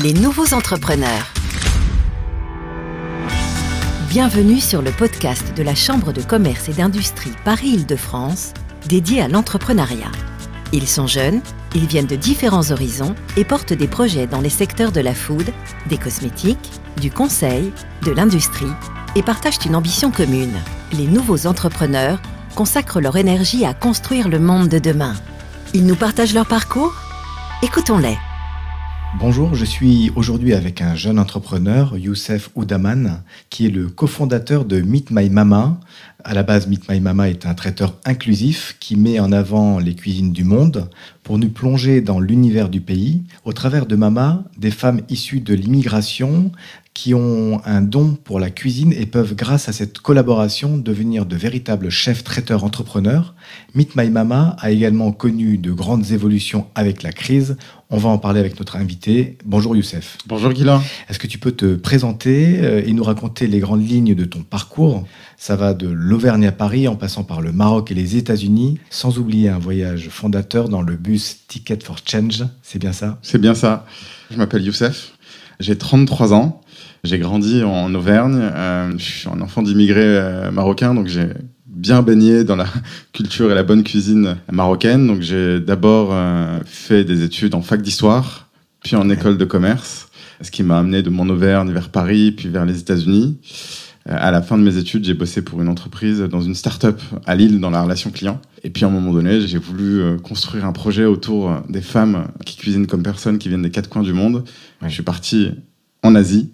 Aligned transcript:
Les 0.00 0.14
nouveaux 0.14 0.54
entrepreneurs. 0.54 1.34
Bienvenue 4.08 4.58
sur 4.58 4.80
le 4.80 4.90
podcast 4.90 5.54
de 5.54 5.62
la 5.62 5.74
Chambre 5.74 6.14
de 6.14 6.22
commerce 6.22 6.70
et 6.70 6.72
d'industrie 6.72 7.32
Paris-Île-de-France, 7.44 8.54
dédié 8.88 9.20
à 9.20 9.28
l'entrepreneuriat. 9.28 10.10
Ils 10.72 10.88
sont 10.88 11.06
jeunes, 11.06 11.42
ils 11.74 11.84
viennent 11.86 12.06
de 12.06 12.16
différents 12.16 12.70
horizons 12.70 13.14
et 13.36 13.44
portent 13.44 13.74
des 13.74 13.86
projets 13.86 14.26
dans 14.26 14.40
les 14.40 14.48
secteurs 14.48 14.92
de 14.92 15.00
la 15.02 15.14
food, 15.14 15.52
des 15.90 15.98
cosmétiques, 15.98 16.70
du 16.98 17.10
conseil, 17.10 17.70
de 18.00 18.12
l'industrie 18.12 18.72
et 19.14 19.22
partagent 19.22 19.66
une 19.66 19.76
ambition 19.76 20.10
commune. 20.10 20.58
Les 20.94 21.06
nouveaux 21.06 21.46
entrepreneurs 21.46 22.18
consacrent 22.54 23.02
leur 23.02 23.18
énergie 23.18 23.66
à 23.66 23.74
construire 23.74 24.30
le 24.30 24.38
monde 24.38 24.68
de 24.68 24.78
demain. 24.78 25.12
Ils 25.74 25.84
nous 25.84 25.96
partagent 25.96 26.32
leur 26.32 26.46
parcours? 26.46 26.94
Écoutons-les. 27.62 28.16
Bonjour, 29.18 29.54
je 29.54 29.66
suis 29.66 30.10
aujourd'hui 30.16 30.54
avec 30.54 30.80
un 30.80 30.94
jeune 30.94 31.18
entrepreneur, 31.18 31.98
Youssef 31.98 32.48
Oudaman, 32.54 33.22
qui 33.50 33.66
est 33.66 33.70
le 33.70 33.88
cofondateur 33.88 34.64
de 34.64 34.80
Meet 34.80 35.10
My 35.10 35.28
Mama. 35.28 35.78
À 36.24 36.32
la 36.32 36.42
base, 36.42 36.66
Meet 36.66 36.88
My 36.88 36.98
Mama 36.98 37.28
est 37.28 37.44
un 37.44 37.54
traiteur 37.54 37.94
inclusif 38.06 38.76
qui 38.80 38.96
met 38.96 39.20
en 39.20 39.30
avant 39.30 39.78
les 39.78 39.94
cuisines 39.94 40.32
du 40.32 40.44
monde 40.44 40.88
pour 41.24 41.38
nous 41.38 41.50
plonger 41.50 42.00
dans 42.00 42.20
l'univers 42.20 42.70
du 42.70 42.80
pays 42.80 43.22
au 43.44 43.52
travers 43.52 43.84
de 43.84 43.96
Mama, 43.96 44.44
des 44.56 44.70
femmes 44.70 45.02
issues 45.10 45.40
de 45.40 45.54
l'immigration 45.54 46.50
qui 46.94 47.14
ont 47.14 47.60
un 47.64 47.80
don 47.80 48.16
pour 48.22 48.38
la 48.38 48.50
cuisine 48.50 48.92
et 48.92 49.06
peuvent, 49.06 49.34
grâce 49.34 49.68
à 49.68 49.72
cette 49.72 49.98
collaboration, 49.98 50.76
devenir 50.76 51.24
de 51.24 51.36
véritables 51.36 51.90
chefs 51.90 52.22
traiteurs 52.22 52.64
entrepreneurs. 52.64 53.34
Meet 53.74 53.96
My 53.96 54.10
Mama 54.10 54.56
a 54.58 54.70
également 54.70 55.10
connu 55.12 55.56
de 55.56 55.72
grandes 55.72 56.10
évolutions 56.10 56.66
avec 56.74 57.02
la 57.02 57.12
crise. 57.12 57.56
On 57.88 57.96
va 57.96 58.10
en 58.10 58.18
parler 58.18 58.40
avec 58.40 58.58
notre 58.58 58.76
invité. 58.76 59.38
Bonjour 59.44 59.74
Youssef. 59.74 60.18
Bonjour 60.26 60.52
Guilain. 60.52 60.82
Est-ce 61.08 61.18
que 61.18 61.26
tu 61.26 61.38
peux 61.38 61.52
te 61.52 61.74
présenter 61.74 62.60
euh, 62.60 62.82
et 62.84 62.92
nous 62.92 63.04
raconter 63.04 63.46
les 63.46 63.60
grandes 63.60 63.86
lignes 63.86 64.14
de 64.14 64.24
ton 64.24 64.42
parcours? 64.42 65.06
Ça 65.38 65.56
va 65.56 65.74
de 65.74 65.88
l'Auvergne 65.88 66.46
à 66.46 66.52
Paris 66.52 66.88
en 66.88 66.96
passant 66.96 67.24
par 67.24 67.40
le 67.40 67.52
Maroc 67.52 67.90
et 67.90 67.94
les 67.94 68.16
États-Unis, 68.16 68.78
sans 68.90 69.18
oublier 69.18 69.48
un 69.48 69.58
voyage 69.58 70.08
fondateur 70.10 70.68
dans 70.68 70.82
le 70.82 70.96
bus 70.96 71.38
Ticket 71.48 71.80
for 71.82 71.96
Change. 72.04 72.44
C'est 72.62 72.78
bien 72.78 72.92
ça? 72.92 73.18
C'est 73.22 73.40
bien 73.40 73.54
ça. 73.54 73.86
Je 74.30 74.36
m'appelle 74.36 74.62
Youssef. 74.62 75.12
J'ai 75.60 75.76
33 75.76 76.32
ans. 76.32 76.61
J'ai 77.04 77.18
grandi 77.18 77.64
en 77.64 77.92
Auvergne. 77.96 78.38
Euh, 78.40 78.92
je 78.96 79.02
suis 79.02 79.28
un 79.28 79.40
enfant 79.40 79.62
d'immigrés 79.62 80.00
euh, 80.04 80.52
marocains, 80.52 80.94
donc 80.94 81.08
j'ai 81.08 81.26
bien 81.66 82.00
baigné 82.00 82.44
dans 82.44 82.54
la 82.54 82.68
culture 83.12 83.50
et 83.50 83.56
la 83.56 83.64
bonne 83.64 83.82
cuisine 83.82 84.36
marocaine. 84.52 85.08
Donc 85.08 85.20
j'ai 85.20 85.58
d'abord 85.58 86.10
euh, 86.12 86.60
fait 86.64 87.02
des 87.02 87.24
études 87.24 87.56
en 87.56 87.62
fac 87.62 87.82
d'histoire, 87.82 88.46
puis 88.84 88.94
en 88.94 89.10
école 89.10 89.36
de 89.36 89.44
commerce, 89.44 90.10
ce 90.42 90.52
qui 90.52 90.62
m'a 90.62 90.78
amené 90.78 91.02
de 91.02 91.10
mon 91.10 91.28
Auvergne 91.28 91.72
vers 91.72 91.88
Paris, 91.88 92.30
puis 92.30 92.48
vers 92.48 92.64
les 92.64 92.78
États-Unis. 92.78 93.36
à 94.06 94.30
la 94.30 94.40
fin 94.40 94.56
de 94.56 94.62
mes 94.62 94.76
études, 94.76 95.04
j'ai 95.04 95.14
bossé 95.14 95.42
pour 95.42 95.60
une 95.60 95.68
entreprise 95.68 96.20
dans 96.20 96.40
une 96.40 96.54
start-up 96.54 97.00
à 97.26 97.34
Lille 97.34 97.58
dans 97.58 97.70
la 97.70 97.82
relation 97.82 98.12
client. 98.12 98.40
Et 98.62 98.70
puis 98.70 98.84
à 98.84 98.86
un 98.86 98.92
moment 98.92 99.12
donné, 99.12 99.40
j'ai 99.40 99.58
voulu 99.58 100.18
construire 100.22 100.66
un 100.66 100.72
projet 100.72 101.04
autour 101.04 101.62
des 101.68 101.82
femmes 101.82 102.28
qui 102.46 102.56
cuisinent 102.56 102.86
comme 102.86 103.02
personne, 103.02 103.38
qui 103.38 103.48
viennent 103.48 103.62
des 103.62 103.70
quatre 103.70 103.88
coins 103.88 104.04
du 104.04 104.12
monde. 104.12 104.44
Je 104.82 104.88
suis 104.88 105.02
parti 105.02 105.50
en 106.04 106.14
Asie 106.14 106.51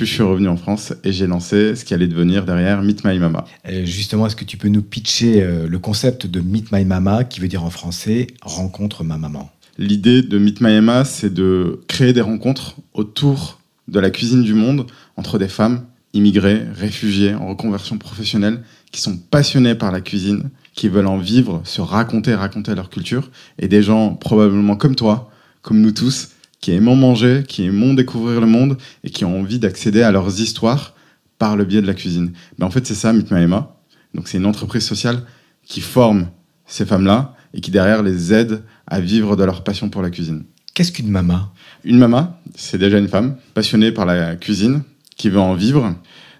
puis 0.00 0.08
je 0.08 0.14
suis 0.14 0.22
revenu 0.22 0.48
en 0.48 0.56
France 0.56 0.94
et 1.04 1.12
j'ai 1.12 1.26
lancé 1.26 1.76
ce 1.76 1.84
qui 1.84 1.92
allait 1.92 2.06
devenir 2.06 2.46
derrière 2.46 2.80
Meet 2.80 3.04
My 3.04 3.18
Mama. 3.18 3.44
justement, 3.84 4.26
est-ce 4.26 4.34
que 4.34 4.46
tu 4.46 4.56
peux 4.56 4.68
nous 4.68 4.80
pitcher 4.80 5.42
euh, 5.42 5.68
le 5.68 5.78
concept 5.78 6.26
de 6.26 6.40
Meet 6.40 6.72
My 6.72 6.86
Mama, 6.86 7.24
qui 7.24 7.38
veut 7.38 7.48
dire 7.48 7.62
en 7.64 7.68
français 7.68 8.28
rencontre 8.40 9.04
ma 9.04 9.18
maman? 9.18 9.50
L'idée 9.76 10.22
de 10.22 10.38
Meet 10.38 10.62
My 10.62 10.72
Mama, 10.72 11.04
c'est 11.04 11.34
de 11.34 11.82
créer 11.86 12.14
des 12.14 12.22
rencontres 12.22 12.76
autour 12.94 13.60
de 13.88 14.00
la 14.00 14.08
cuisine 14.08 14.42
du 14.42 14.54
monde 14.54 14.86
entre 15.18 15.38
des 15.38 15.48
femmes 15.48 15.84
immigrées, 16.14 16.62
réfugiées, 16.74 17.34
en 17.34 17.48
reconversion 17.48 17.98
professionnelle, 17.98 18.62
qui 18.92 19.02
sont 19.02 19.18
passionnées 19.18 19.74
par 19.74 19.92
la 19.92 20.00
cuisine, 20.00 20.48
qui 20.74 20.88
veulent 20.88 21.08
en 21.08 21.18
vivre, 21.18 21.60
se 21.64 21.82
raconter, 21.82 22.34
raconter 22.34 22.74
leur 22.74 22.88
culture, 22.88 23.30
et 23.58 23.68
des 23.68 23.82
gens 23.82 24.14
probablement 24.14 24.76
comme 24.76 24.96
toi, 24.96 25.30
comme 25.60 25.82
nous 25.82 25.92
tous, 25.92 26.30
qui 26.60 26.72
aiment 26.72 26.94
manger, 26.94 27.44
qui 27.46 27.64
aiment 27.64 27.96
découvrir 27.96 28.40
le 28.40 28.46
monde 28.46 28.76
et 29.04 29.10
qui 29.10 29.24
ont 29.24 29.40
envie 29.40 29.58
d'accéder 29.58 30.02
à 30.02 30.12
leurs 30.12 30.40
histoires 30.40 30.94
par 31.38 31.56
le 31.56 31.64
biais 31.64 31.80
de 31.80 31.86
la 31.86 31.94
cuisine. 31.94 32.32
Ben, 32.58 32.66
en 32.66 32.70
fait, 32.70 32.86
c'est 32.86 32.94
ça, 32.94 33.12
Mitmaema. 33.12 33.76
Donc, 34.14 34.28
c'est 34.28 34.38
une 34.38 34.46
entreprise 34.46 34.84
sociale 34.84 35.22
qui 35.64 35.80
forme 35.80 36.28
ces 36.66 36.84
femmes-là 36.84 37.34
et 37.54 37.60
qui 37.60 37.70
derrière 37.70 38.02
les 38.02 38.32
aide 38.32 38.62
à 38.86 39.00
vivre 39.00 39.36
de 39.36 39.44
leur 39.44 39.64
passion 39.64 39.88
pour 39.88 40.02
la 40.02 40.10
cuisine. 40.10 40.44
Qu'est-ce 40.74 40.92
qu'une 40.92 41.08
mama? 41.10 41.52
Une 41.84 41.98
mama, 41.98 42.40
c'est 42.54 42.78
déjà 42.78 42.98
une 42.98 43.08
femme 43.08 43.36
passionnée 43.54 43.92
par 43.92 44.06
la 44.06 44.36
cuisine, 44.36 44.82
qui 45.16 45.28
veut 45.28 45.40
en 45.40 45.54
vivre. 45.54 45.94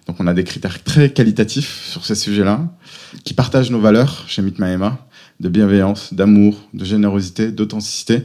Donc 0.07 0.17
on 0.19 0.27
a 0.27 0.33
des 0.33 0.43
critères 0.43 0.83
très 0.83 1.11
qualitatifs 1.11 1.83
sur 1.85 2.05
ces 2.05 2.15
sujets-là, 2.15 2.67
qui 3.23 3.33
partagent 3.33 3.71
nos 3.71 3.79
valeurs 3.79 4.25
chez 4.27 4.41
Mitmaema, 4.41 5.07
de 5.41 5.49
bienveillance, 5.49 6.13
d'amour, 6.13 6.55
de 6.75 6.85
générosité, 6.85 7.51
d'authenticité, 7.51 8.21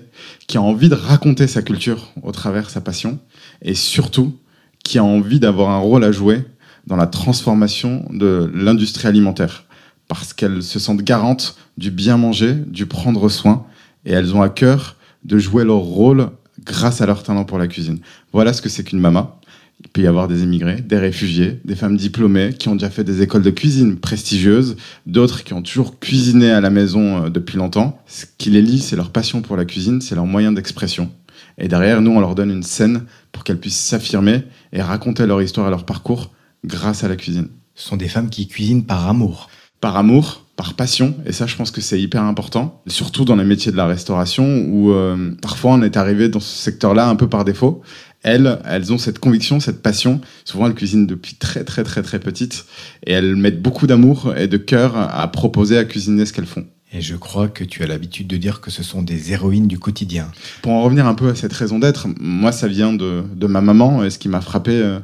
qui 0.47 0.59
a 0.59 0.63
envie 0.63 0.91
de 0.91 0.95
raconter 0.95 1.47
sa 1.47 1.63
culture 1.63 2.13
au 2.23 2.31
travers 2.31 2.67
de 2.67 2.71
sa 2.71 2.83
passion, 2.83 3.19
et 3.63 3.75
surtout 3.75 4.37
qui 4.85 4.99
a 4.99 5.05
envie 5.05 5.41
d'avoir 5.41 5.71
un 5.71 5.79
rôle 5.79 6.05
à 6.05 6.13
jouer 6.13 6.45
dans 6.87 6.97
la 6.97 7.07
transformation 7.07 8.07
de 8.11 8.51
l'industrie 8.55 9.09
alimentaire, 9.09 9.65
parce 10.09 10.35
qu'elles 10.35 10.63
se 10.63 10.79
sentent 10.79 11.01
garantes 11.01 11.57
du 11.79 11.91
bien 11.91 12.19
manger, 12.19 12.53
du 12.53 12.85
prendre 12.85 13.31
soin, 13.31 13.65
et 14.05 14.13
elles 14.13 14.37
ont 14.37 14.43
à 14.43 14.51
cœur 14.51 14.97
de 15.25 15.39
jouer 15.39 15.65
leur 15.65 15.79
rôle 15.79 16.29
grâce 16.65 17.01
à 17.01 17.07
leur 17.07 17.23
talent 17.23 17.47
pour 17.47 17.57
la 17.57 17.67
cuisine. 17.67 17.99
Voilà 18.35 18.53
ce 18.53 18.61
que 18.61 18.69
c'est 18.69 18.85
qu'une 18.85 19.01
mama. 19.01 19.41
Il 19.85 19.91
peut 19.91 20.01
y 20.01 20.07
avoir 20.07 20.27
des 20.27 20.43
immigrés, 20.43 20.81
des 20.81 20.99
réfugiés, 20.99 21.61
des 21.65 21.77
femmes 21.77 21.97
diplômées 21.97 22.55
qui 22.59 22.69
ont 22.69 22.75
déjà 22.75 22.91
fait 22.91 23.05
des 23.05 23.23
écoles 23.23 23.43
de 23.43 23.51
cuisine 23.51 23.97
prestigieuses, 23.97 24.77
d'autres 25.07 25.45
qui 25.45 25.53
ont 25.53 25.63
toujours 25.63 25.99
cuisiné 25.99 26.51
à 26.51 26.61
la 26.61 26.71
maison 26.71 27.25
euh, 27.25 27.31
depuis 27.31 27.59
longtemps. 27.59 28.01
Ce 28.07 28.25
qui 28.39 28.51
les 28.51 28.63
lie, 28.63 28.81
c'est 28.81 28.97
leur 28.97 29.11
passion 29.11 29.43
pour 29.43 29.57
la 29.57 29.65
cuisine, 29.65 30.01
c'est 30.01 30.15
leur 30.15 30.27
moyen 30.27 30.53
d'expression. 30.53 31.11
Et 31.59 31.69
derrière, 31.69 32.01
nous, 32.01 32.11
on 32.11 32.21
leur 32.21 32.35
donne 32.35 32.51
une 32.51 32.63
scène 32.63 33.05
pour 33.33 33.45
qu'elles 33.45 33.61
puissent 33.61 33.79
s'affirmer 33.79 34.45
et 34.73 34.81
raconter 34.81 35.27
leur 35.27 35.43
histoire 35.43 35.67
et 35.67 35.71
leur 35.71 35.85
parcours 35.85 36.33
grâce 36.65 37.05
à 37.05 37.09
la 37.09 37.17
cuisine. 37.17 37.49
Ce 37.75 37.89
sont 37.89 37.97
des 37.97 38.09
femmes 38.09 38.31
qui 38.31 38.49
cuisinent 38.49 38.85
par 38.85 39.09
amour. 39.09 39.51
Par 39.81 39.97
amour, 39.97 40.47
par 40.57 40.73
passion, 40.73 41.15
et 41.27 41.33
ça 41.33 41.47
je 41.47 41.55
pense 41.55 41.71
que 41.71 41.83
c'est 41.83 42.01
hyper 42.01 42.23
important, 42.23 42.83
surtout 42.87 43.27
dans 43.27 43.37
les 43.37 43.45
métiers 43.45 43.71
de 43.71 43.77
la 43.77 43.87
restauration 43.87 44.65
où 44.69 44.91
euh, 44.91 45.33
parfois 45.43 45.73
on 45.73 45.83
est 45.83 45.99
arrivé 45.99 46.31
dans 46.31 46.41
ce 46.41 46.57
secteur-là 46.57 47.09
un 47.09 47.15
peu 47.15 47.29
par 47.29 47.45
défaut, 47.45 47.83
elles, 48.27 48.59
elles 48.65 48.93
ont 48.93 48.99
cette 48.99 49.21
conviction, 49.21 49.61
cette 49.61 49.83
passion. 49.83 50.21
Souvent, 50.45 50.67
elles 50.67 50.75
cuisinent 50.75 51.07
depuis 51.07 51.37
très, 51.37 51.63
très, 51.63 51.85
très, 51.85 52.03
très 52.03 52.19
petites. 52.19 52.67
Et 53.07 53.13
elles 53.13 53.37
mettent 53.37 53.63
beaucoup 53.63 53.87
d'amour 53.87 54.35
et 54.37 54.49
de 54.49 54.57
cœur 54.57 54.97
à 54.97 55.31
proposer 55.31 55.79
à 55.79 55.85
cuisiner 55.85 56.27
ce 56.27 56.33
qu'elles 56.33 56.47
font. 56.47 56.67
Et 56.93 57.01
je 57.01 57.15
crois 57.15 57.47
que 57.47 57.63
tu 57.63 57.85
as 57.85 57.87
l'habitude 57.87 58.27
de 58.27 58.37
dire 58.37 58.61
que 58.61 58.73
ce 58.73 58.83
sont 58.83 59.03
des 59.03 59.33
héroïnes 59.33 59.69
du 59.69 59.79
quotidien. 59.79 60.29
Pour 60.63 60.73
en 60.73 60.83
revenir 60.83 61.07
un 61.07 61.15
peu 61.15 61.29
à 61.29 61.37
cette 61.37 61.53
raison 61.53 61.79
d'être, 61.79 62.09
moi, 62.19 62.51
ça 62.51 62.67
vient 62.67 62.93
de, 62.93 63.23
de, 63.33 63.47
ma 63.47 63.61
maman. 63.61 64.03
Et 64.03 64.11
ce 64.11 64.19
qui 64.19 64.29
m'a 64.29 64.41
frappé 64.41 64.73
euh, 64.73 64.99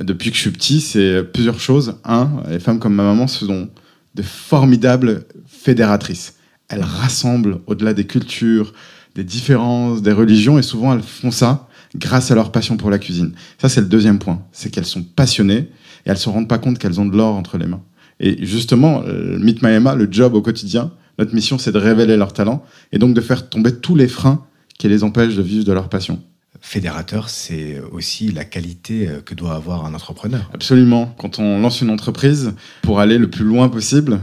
depuis 0.00 0.30
que 0.30 0.36
je 0.36 0.42
suis 0.42 0.52
petit, 0.52 0.80
c'est 0.80 1.24
plusieurs 1.24 1.58
choses. 1.58 1.96
Un, 2.04 2.30
les 2.48 2.60
femmes 2.60 2.78
comme 2.78 2.94
ma 2.94 3.02
maman 3.02 3.26
sont 3.26 3.68
de 4.14 4.22
formidables 4.22 5.24
fédératrices. 5.48 6.34
Elles 6.68 6.84
rassemblent 6.84 7.62
au-delà 7.66 7.94
des 7.94 8.06
cultures, 8.06 8.72
des 9.16 9.24
différences, 9.24 10.02
des 10.02 10.12
religions, 10.12 10.56
et 10.56 10.62
souvent 10.62 10.94
elles 10.94 11.02
font 11.02 11.32
ça 11.32 11.68
grâce 11.94 12.30
à 12.30 12.34
leur 12.34 12.52
passion 12.52 12.76
pour 12.76 12.90
la 12.90 12.98
cuisine. 12.98 13.32
Ça, 13.58 13.68
c'est 13.68 13.80
le 13.80 13.86
deuxième 13.86 14.18
point. 14.18 14.42
C'est 14.52 14.70
qu'elles 14.70 14.86
sont 14.86 15.02
passionnées 15.02 15.68
et 16.06 16.10
elles 16.10 16.18
se 16.18 16.28
rendent 16.28 16.48
pas 16.48 16.58
compte 16.58 16.78
qu'elles 16.78 17.00
ont 17.00 17.06
de 17.06 17.16
l'or 17.16 17.34
entre 17.34 17.58
les 17.58 17.66
mains. 17.66 17.82
Et 18.20 18.44
justement, 18.44 19.02
euh, 19.06 19.38
Meet 19.38 19.62
My 19.62 19.70
Emma, 19.70 19.94
le 19.94 20.08
job 20.10 20.34
au 20.34 20.42
quotidien, 20.42 20.92
notre 21.18 21.34
mission, 21.34 21.58
c'est 21.58 21.72
de 21.72 21.78
révéler 21.78 22.16
leur 22.16 22.32
talent 22.32 22.64
et 22.92 22.98
donc 22.98 23.14
de 23.14 23.20
faire 23.20 23.48
tomber 23.48 23.74
tous 23.74 23.94
les 23.94 24.08
freins 24.08 24.44
qui 24.78 24.88
les 24.88 25.04
empêchent 25.04 25.36
de 25.36 25.42
vivre 25.42 25.64
de 25.64 25.72
leur 25.72 25.88
passion. 25.88 26.20
Fédérateur, 26.60 27.28
c'est 27.28 27.78
aussi 27.92 28.32
la 28.32 28.44
qualité 28.44 29.08
euh, 29.08 29.20
que 29.20 29.34
doit 29.34 29.54
avoir 29.54 29.84
un 29.84 29.92
entrepreneur. 29.94 30.50
Absolument. 30.54 31.14
Quand 31.18 31.38
on 31.38 31.60
lance 31.60 31.82
une 31.82 31.90
entreprise, 31.90 32.54
pour 32.82 33.00
aller 33.00 33.18
le 33.18 33.28
plus 33.28 33.44
loin 33.44 33.68
possible, 33.68 34.18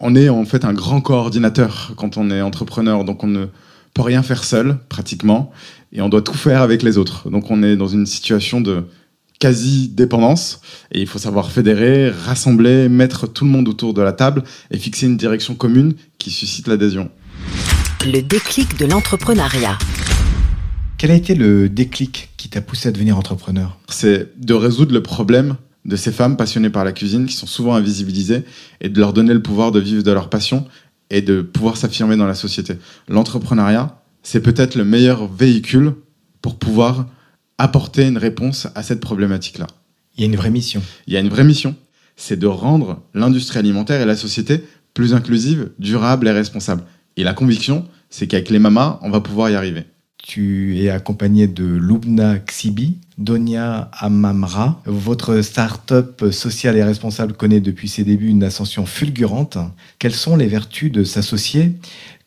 on 0.00 0.16
est 0.16 0.28
en 0.28 0.44
fait 0.44 0.64
un 0.64 0.72
grand 0.72 1.00
coordinateur 1.00 1.92
quand 1.96 2.16
on 2.16 2.30
est 2.30 2.40
entrepreneur. 2.40 3.04
Donc 3.04 3.22
on 3.22 3.28
ne 3.28 3.46
peut 3.94 4.02
rien 4.02 4.24
faire 4.24 4.42
seul, 4.42 4.78
pratiquement 4.88 5.52
et 5.94 6.02
on 6.02 6.08
doit 6.08 6.22
tout 6.22 6.34
faire 6.34 6.60
avec 6.60 6.82
les 6.82 6.98
autres. 6.98 7.30
Donc 7.30 7.50
on 7.50 7.62
est 7.62 7.76
dans 7.76 7.88
une 7.88 8.06
situation 8.06 8.60
de 8.60 8.84
quasi-dépendance 9.38 10.60
et 10.92 11.00
il 11.00 11.06
faut 11.06 11.18
savoir 11.18 11.50
fédérer, 11.50 12.10
rassembler, 12.10 12.88
mettre 12.88 13.26
tout 13.26 13.44
le 13.44 13.50
monde 13.50 13.68
autour 13.68 13.94
de 13.94 14.02
la 14.02 14.12
table 14.12 14.42
et 14.70 14.78
fixer 14.78 15.06
une 15.06 15.16
direction 15.16 15.54
commune 15.54 15.94
qui 16.18 16.30
suscite 16.30 16.68
l'adhésion. 16.68 17.10
Le 18.04 18.20
déclic 18.20 18.78
de 18.78 18.86
l'entrepreneuriat. 18.86 19.78
Quel 20.98 21.10
a 21.10 21.14
été 21.14 21.34
le 21.34 21.68
déclic 21.68 22.30
qui 22.36 22.48
t'a 22.48 22.60
poussé 22.60 22.88
à 22.88 22.92
devenir 22.92 23.18
entrepreneur? 23.18 23.78
C'est 23.88 24.30
de 24.38 24.54
résoudre 24.54 24.92
le 24.92 25.02
problème 25.02 25.56
de 25.84 25.96
ces 25.96 26.12
femmes 26.12 26.36
passionnées 26.36 26.70
par 26.70 26.84
la 26.84 26.92
cuisine 26.92 27.26
qui 27.26 27.34
sont 27.34 27.46
souvent 27.46 27.74
invisibilisées 27.74 28.44
et 28.80 28.88
de 28.88 28.98
leur 28.98 29.12
donner 29.12 29.34
le 29.34 29.42
pouvoir 29.42 29.70
de 29.70 29.80
vivre 29.80 30.02
de 30.02 30.12
leur 30.12 30.30
passion 30.30 30.66
et 31.10 31.20
de 31.20 31.42
pouvoir 31.42 31.76
s'affirmer 31.76 32.16
dans 32.16 32.26
la 32.26 32.34
société. 32.34 32.74
L'entrepreneuriat, 33.08 34.00
c'est 34.24 34.40
peut-être 34.40 34.74
le 34.74 34.84
meilleur 34.84 35.32
véhicule 35.32 35.94
pour 36.42 36.58
pouvoir 36.58 37.06
apporter 37.58 38.08
une 38.08 38.18
réponse 38.18 38.66
à 38.74 38.82
cette 38.82 39.00
problématique-là. 39.00 39.68
Il 40.16 40.22
y 40.22 40.24
a 40.24 40.26
une 40.26 40.36
vraie 40.36 40.50
mission. 40.50 40.82
Il 41.06 41.12
y 41.12 41.16
a 41.16 41.20
une 41.20 41.28
vraie 41.28 41.44
mission, 41.44 41.76
c'est 42.16 42.38
de 42.38 42.46
rendre 42.46 43.02
l'industrie 43.14 43.60
alimentaire 43.60 44.00
et 44.00 44.06
la 44.06 44.16
société 44.16 44.64
plus 44.94 45.14
inclusive, 45.14 45.70
durable 45.78 46.26
et 46.26 46.32
responsable. 46.32 46.84
Et 47.16 47.24
la 47.24 47.34
conviction, 47.34 47.86
c'est 48.10 48.26
qu'avec 48.26 48.50
les 48.50 48.58
mamas, 48.58 48.98
on 49.02 49.10
va 49.10 49.20
pouvoir 49.20 49.50
y 49.50 49.54
arriver. 49.54 49.84
Tu 50.18 50.78
es 50.78 50.88
accompagné 50.88 51.46
de 51.46 51.64
Lubna 51.64 52.38
Xibi, 52.38 52.98
Donia 53.18 53.90
Amamra. 53.92 54.80
Votre 54.86 55.42
start-up 55.42 56.24
sociale 56.30 56.76
et 56.76 56.84
responsable 56.84 57.34
connaît 57.34 57.60
depuis 57.60 57.88
ses 57.88 58.04
débuts 58.04 58.28
une 58.28 58.42
ascension 58.42 58.86
fulgurante. 58.86 59.58
Quelles 59.98 60.14
sont 60.14 60.36
les 60.36 60.46
vertus 60.46 60.90
de 60.90 61.04
s'associer 61.04 61.74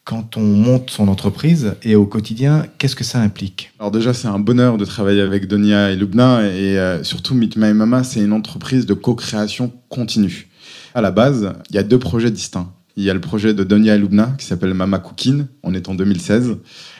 quand 0.08 0.38
on 0.38 0.42
monte 0.42 0.90
son 0.90 1.10
entreprise 1.10 1.76
et 1.84 1.96
au 1.96 2.06
quotidien, 2.06 2.66
qu'est-ce 2.78 2.96
que 2.96 3.04
ça 3.04 3.20
implique? 3.20 3.74
Alors 3.78 3.92
déjà, 3.92 4.14
c'est 4.14 4.30
un 4.30 4.40
bonheur 4.40 4.78
de 4.78 4.86
travailler 4.86 5.20
avec 5.20 5.50
Donia 5.50 5.92
et 5.92 5.98
Lubna 5.98 6.44
et 6.44 6.80
euh, 6.80 7.04
surtout 7.04 7.36
Meet 7.36 7.58
My 7.58 7.74
Mama, 7.74 8.06
c'est 8.06 8.22
une 8.22 8.32
entreprise 8.32 8.86
de 8.86 8.94
co-création 8.94 9.74
continue. 9.90 10.48
À 10.96 11.02
la 11.02 11.12
base, 11.12 11.52
il 11.70 11.76
y 11.76 11.78
a 11.80 11.84
deux 11.84 12.00
projets 12.00 12.32
distincts. 12.32 12.72
Il 12.96 13.04
y 13.04 13.10
a 13.10 13.14
le 13.14 13.20
projet 13.20 13.54
de 13.54 13.66
Donia 13.66 13.96
et 13.96 13.98
Lubna 14.00 14.34
qui 14.40 14.46
s'appelle 14.46 14.74
Mama 14.74 15.00
Cooking, 15.00 15.46
on 15.62 15.74
est 15.74 15.90
en 15.90 15.94
2016. 15.94 16.56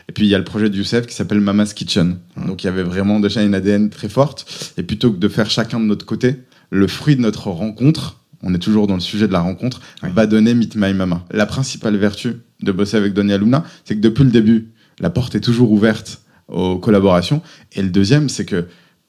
Et 0.10 0.12
puis 0.12 0.26
il 0.26 0.30
y 0.30 0.36
a 0.36 0.38
le 0.38 0.44
projet 0.44 0.70
de 0.70 0.76
Youssef 0.76 1.08
qui 1.08 1.16
s'appelle 1.16 1.40
Mama's 1.40 1.74
Kitchen. 1.74 2.18
Donc 2.46 2.64
il 2.64 2.68
y 2.68 2.70
avait 2.70 2.84
vraiment 2.84 3.22
déjà 3.22 3.42
une 3.42 3.56
ADN 3.56 3.90
très 3.90 4.10
forte. 4.10 4.74
Et 4.78 4.84
plutôt 4.84 5.14
que 5.14 5.18
de 5.18 5.28
faire 5.30 5.50
chacun 5.50 5.80
de 5.80 5.86
notre 5.86 6.06
côté, 6.06 6.36
le 6.72 6.88
fruit 6.88 7.16
de 7.16 7.22
notre 7.22 7.52
rencontre, 7.52 8.20
on 8.44 8.54
est 8.54 8.60
toujours 8.60 8.86
dans 8.86 8.96
le 8.96 9.00
sujet 9.00 9.30
de 9.30 9.34
la 9.34 9.40
rencontre, 9.40 9.80
va 10.04 10.28
donner 10.28 10.54
Meet 10.54 10.76
My 10.76 10.94
Mama. 10.94 11.24
La 11.32 11.46
principale 11.46 11.96
vertu 11.96 12.36
de 12.62 12.72
bosser 12.72 12.98
avec 12.98 13.14
Donia 13.14 13.38
Lubna, 13.38 13.64
c'est 13.86 13.96
que 13.96 14.02
depuis 14.02 14.24
le 14.24 14.32
début, 14.32 14.72
la 15.00 15.10
porte 15.10 15.36
est 15.36 15.42
toujours 15.42 15.72
ouverte 15.72 16.22
aux 16.48 16.78
collaborations. 16.78 17.42
Et 17.74 17.82
le 17.82 17.90
deuxième, 17.90 18.30
c'est 18.30 18.46
que 18.46 18.68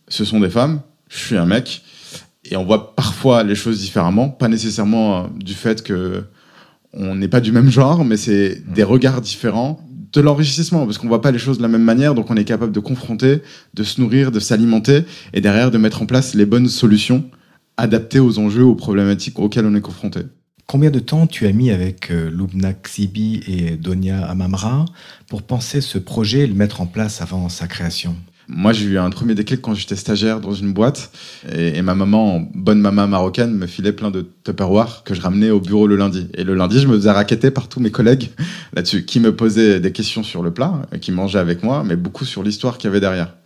ce 0.09 0.25
sont 0.25 0.41
des 0.41 0.51
femmes, 0.51 0.81
je 1.09 1.19
suis 1.19 1.37
un 1.37 1.47
mec, 1.47 1.83
et 2.45 2.57
on 2.57 2.65
voit 2.65 2.95
parfois 2.95 3.43
les 3.43 3.55
choses 3.55 3.81
différemment, 3.81 4.29
pas 4.29 4.49
nécessairement 4.49 5.19
euh, 5.19 5.27
du 5.37 5.55
fait 5.55 5.83
que 5.83 6.25
on 6.95 7.15
n'est 7.15 7.29
pas 7.29 7.41
du 7.41 7.53
même 7.53 7.71
genre, 7.71 8.05
mais 8.05 8.17
c'est 8.17 8.63
des 8.67 8.83
regards 8.83 9.21
différents, 9.21 9.79
de 10.13 10.21
l'enrichissement, 10.23 10.87
parce 10.87 10.97
qu'on 10.97 11.07
voit 11.07 11.21
pas 11.21 11.31
les 11.31 11.39
choses 11.39 11.59
de 11.59 11.63
la 11.63 11.69
même 11.69 11.83
manière, 11.83 12.15
donc 12.15 12.31
on 12.31 12.37
est 12.37 12.45
capable 12.45 12.73
de 12.73 12.81
confronter, 12.81 13.43
de 13.75 13.83
se 13.83 14.01
nourrir, 14.01 14.33
de 14.33 14.41
s'alimenter, 14.41 15.05
et 15.35 15.43
derrière 15.43 15.71
de 15.71 15.77
mettre 15.77 16.01
en 16.01 16.07
place 16.07 16.35
les 16.35 16.47
bonnes 16.47 16.69
solutions 16.69 17.25
adaptées 17.77 18.21
aux 18.21 18.39
enjeux, 18.39 18.65
aux 18.65 18.75
problématiques 18.75 19.39
auxquelles 19.39 19.67
on 19.67 19.75
est 19.75 19.83
confronté. 19.83 20.21
Combien 20.71 20.91
de 20.91 20.99
temps 20.99 21.27
tu 21.27 21.47
as 21.47 21.53
mis 21.53 21.71
avec 21.71 22.11
euh, 22.11 22.29
Lubna 22.31 22.75
Xibi 22.75 23.41
et 23.47 23.79
Donia 23.79 24.23
Amamra 24.27 24.85
pour 25.27 25.43
penser 25.43 25.81
ce 25.81 25.97
projet 25.97 26.41
et 26.41 26.47
le 26.47 26.53
mettre 26.53 26.83
en 26.83 26.87
place 26.87 27.23
avant 27.23 27.49
sa 27.49 27.67
création? 27.67 28.15
Moi, 28.49 28.75
j'ai 28.75 28.85
eu 28.85 28.99
un 28.99 29.09
premier 29.09 29.35
déclic 29.35 29.63
quand 29.63 29.73
j'étais 29.73 29.97
stagiaire 29.97 30.41
dans 30.41 30.53
une 30.53 30.75
boîte 30.75 31.11
et, 31.51 31.81
ma 31.81 31.95
maman, 31.95 32.47
bonne 32.55 32.81
maman 32.81 33.09
marocaine, 33.09 33.55
me 33.55 33.67
filait 33.67 33.95
plein 33.95 34.11
de 34.11 34.29
Tupperware 34.45 35.05
que 35.05 35.15
je 35.15 35.23
ramenais 35.23 35.49
au 35.49 35.59
bureau 35.59 35.87
le 35.87 35.97
lundi. 35.97 36.29
Et 36.35 36.45
le 36.45 36.55
lundi, 36.55 36.81
je 36.81 36.87
me 36.87 36.97
faisais 36.97 37.13
raqueter 37.13 37.51
par 37.51 37.71
tous 37.71 37.81
mes 37.81 37.91
collègues 37.91 38.29
là-dessus, 38.75 39.07
qui 39.07 39.21
me 39.21 39.35
posaient 39.35 39.81
des 39.81 39.93
questions 39.93 40.23
sur 40.23 40.43
le 40.43 40.51
plat, 40.51 40.83
qui 41.01 41.13
mangeaient 41.13 41.39
avec 41.39 41.63
moi, 41.63 41.83
mais 41.83 41.97
beaucoup 41.97 42.27
sur 42.27 42.43
l'histoire 42.43 42.77
qu'il 42.77 42.89
y 42.89 42.91
avait 42.91 43.01
derrière. 43.01 43.37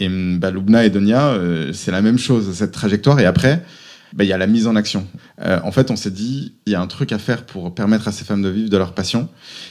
Et 0.00 0.08
bah, 0.08 0.50
Lubna 0.50 0.84
et 0.84 0.90
Donia, 0.90 1.28
euh, 1.28 1.72
c'est 1.72 1.92
la 1.92 2.02
même 2.02 2.18
chose, 2.18 2.52
cette 2.52 2.72
trajectoire. 2.72 3.20
Et 3.20 3.26
après, 3.26 3.62
bah, 4.14 4.24
il 4.24 4.28
y 4.28 4.32
a 4.32 4.38
la 4.38 4.46
mise 4.46 4.66
en 4.66 4.76
action. 4.76 5.06
Euh, 5.40 5.58
en 5.64 5.72
fait, 5.72 5.90
on 5.90 5.96
s'est 5.96 6.10
dit, 6.10 6.54
il 6.66 6.72
y 6.72 6.74
a 6.74 6.80
un 6.80 6.86
truc 6.86 7.12
à 7.12 7.18
faire 7.18 7.46
pour 7.46 7.74
permettre 7.74 8.08
à 8.08 8.12
ces 8.12 8.24
femmes 8.24 8.42
de 8.42 8.48
vivre 8.48 8.68
de 8.68 8.76
leur 8.76 8.94
passion. 8.94 9.28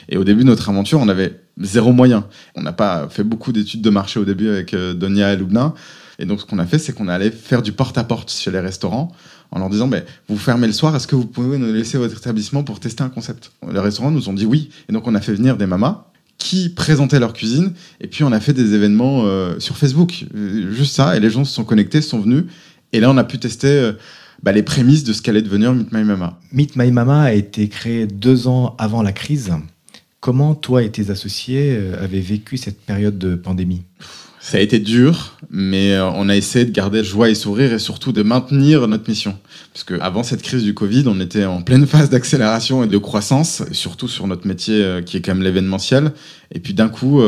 Et 0.10 0.18
au 0.18 0.24
début 0.24 0.44
de 0.44 0.48
notre 0.48 0.70
aventure, 0.70 1.00
on 1.00 1.10
avait 1.10 1.42
zéro 1.60 1.92
moyen. 1.92 2.28
On 2.56 2.62
n'a 2.62 2.74
pas 2.74 3.08
fait 3.10 3.24
beaucoup 3.24 3.52
d'études 3.52 3.82
de 3.82 3.90
marché 3.90 4.20
au 4.20 4.26
début 4.26 4.50
avec 4.50 4.74
euh, 4.74 4.94
Donia 4.94 5.34
et 5.34 5.38
Lubna. 5.38 5.74
Et 6.18 6.26
donc, 6.26 6.42
ce 6.42 6.46
qu'on 6.46 6.60
a 6.60 6.66
fait, 6.66 6.80
c'est 6.80 6.94
qu'on 6.94 7.08
allait 7.08 7.32
faire 7.32 7.62
du 7.62 7.72
porte-à-porte 7.72 8.32
chez 8.32 8.52
les 8.52 8.60
restaurants 8.60 9.12
en 9.52 9.60
leur 9.60 9.70
disant, 9.70 9.88
mais 9.88 10.06
vous 10.28 10.38
fermez 10.38 10.68
le 10.68 10.74
soir, 10.74 10.96
est-ce 10.96 11.08
que 11.08 11.16
vous 11.16 11.26
pouvez 11.26 11.58
nous 11.58 11.74
laisser 11.74 11.98
votre 11.98 12.18
établissement 12.18 12.64
pour 12.64 12.80
tester 12.80 13.04
un 13.04 13.10
concept? 13.10 13.52
Les 13.72 13.80
restaurants 13.80 14.12
nous 14.12 14.30
ont 14.30 14.34
dit 14.34 14.46
oui. 14.46 14.70
Et 14.90 14.94
donc, 14.94 15.08
on 15.08 15.16
a 15.16 15.22
fait 15.22 15.34
venir 15.34 15.58
des 15.58 15.66
mamas 15.66 16.06
qui 16.38 16.70
présentaient 16.70 17.20
leur 17.20 17.34
cuisine. 17.34 17.74
Et 18.00 18.08
puis, 18.08 18.24
on 18.24 18.32
a 18.32 18.40
fait 18.40 18.54
des 18.54 18.74
événements 18.74 19.24
euh, 19.26 19.60
sur 19.60 19.78
Facebook. 19.78 20.26
Juste 20.72 20.96
ça. 20.96 21.16
Et 21.16 21.20
les 21.20 21.30
gens 21.30 21.44
se 21.44 21.54
sont 21.54 21.64
connectés, 21.64 22.02
sont 22.02 22.20
venus. 22.20 22.46
Et 22.94 23.00
là, 23.00 23.10
on 23.12 23.18
a 23.18 23.24
pu 23.24 23.38
tester 23.38 23.92
bah, 24.44 24.52
les 24.52 24.64
prémices 24.64 25.04
de 25.04 25.14
ce 25.14 25.22
qu'allait 25.22 25.42
devenir 25.42 25.74
Meet 25.74 25.92
My 25.92 26.04
Mama. 26.04 26.40
Meet 26.52 26.76
My 26.76 26.92
Mama 26.92 27.22
a 27.24 27.34
été 27.34 27.68
créé 27.68 28.08
deux 28.08 28.48
ans 28.48 28.76
avant 28.78 29.02
la 29.04 29.12
crise. 29.12 29.54
Comment 30.20 30.56
toi 30.56 30.84
et 30.84 30.92
tes 30.92 31.10
associés 31.10 31.76
euh, 31.76 32.04
avez 32.04 32.22
vécu 32.22 32.58
cette 32.58 32.80
période 32.80 33.18
de 33.18 33.36
pandémie? 33.36 33.84
Ça 34.40 34.58
a 34.58 34.62
été 34.62 34.80
dur, 34.80 35.38
mais 35.52 35.94
euh, 35.94 36.10
on 36.10 36.28
a 36.28 36.36
essayé 36.36 36.66
de 36.66 36.72
garder 36.72 37.04
joie 37.04 37.30
et 37.30 37.36
sourire 37.36 37.74
et 37.74 37.80
surtout 37.80 38.12
de 38.12 38.24
maintenir 38.24 38.88
notre 38.88 39.08
mission. 39.08 39.38
Parce 39.72 39.84
que 39.84 40.00
avant 40.00 40.24
cette 40.24 40.42
crise 40.42 40.64
du 40.64 40.74
Covid, 40.74 41.04
on 41.06 41.20
était 41.20 41.46
en 41.46 41.62
pleine 41.62 41.86
phase 41.86 42.10
d'accélération 42.10 42.84
et 42.84 42.88
de 42.88 42.98
croissance, 42.98 43.64
surtout 43.72 44.08
sur 44.08 44.26
notre 44.26 44.48
métier 44.48 44.84
euh, 44.84 45.02
qui 45.04 45.18
est 45.18 45.22
quand 45.22 45.36
même 45.36 45.44
l'événementiel. 45.44 46.12
Et 46.54 46.60
puis 46.60 46.74
d'un 46.74 46.90
coup, 46.90 47.22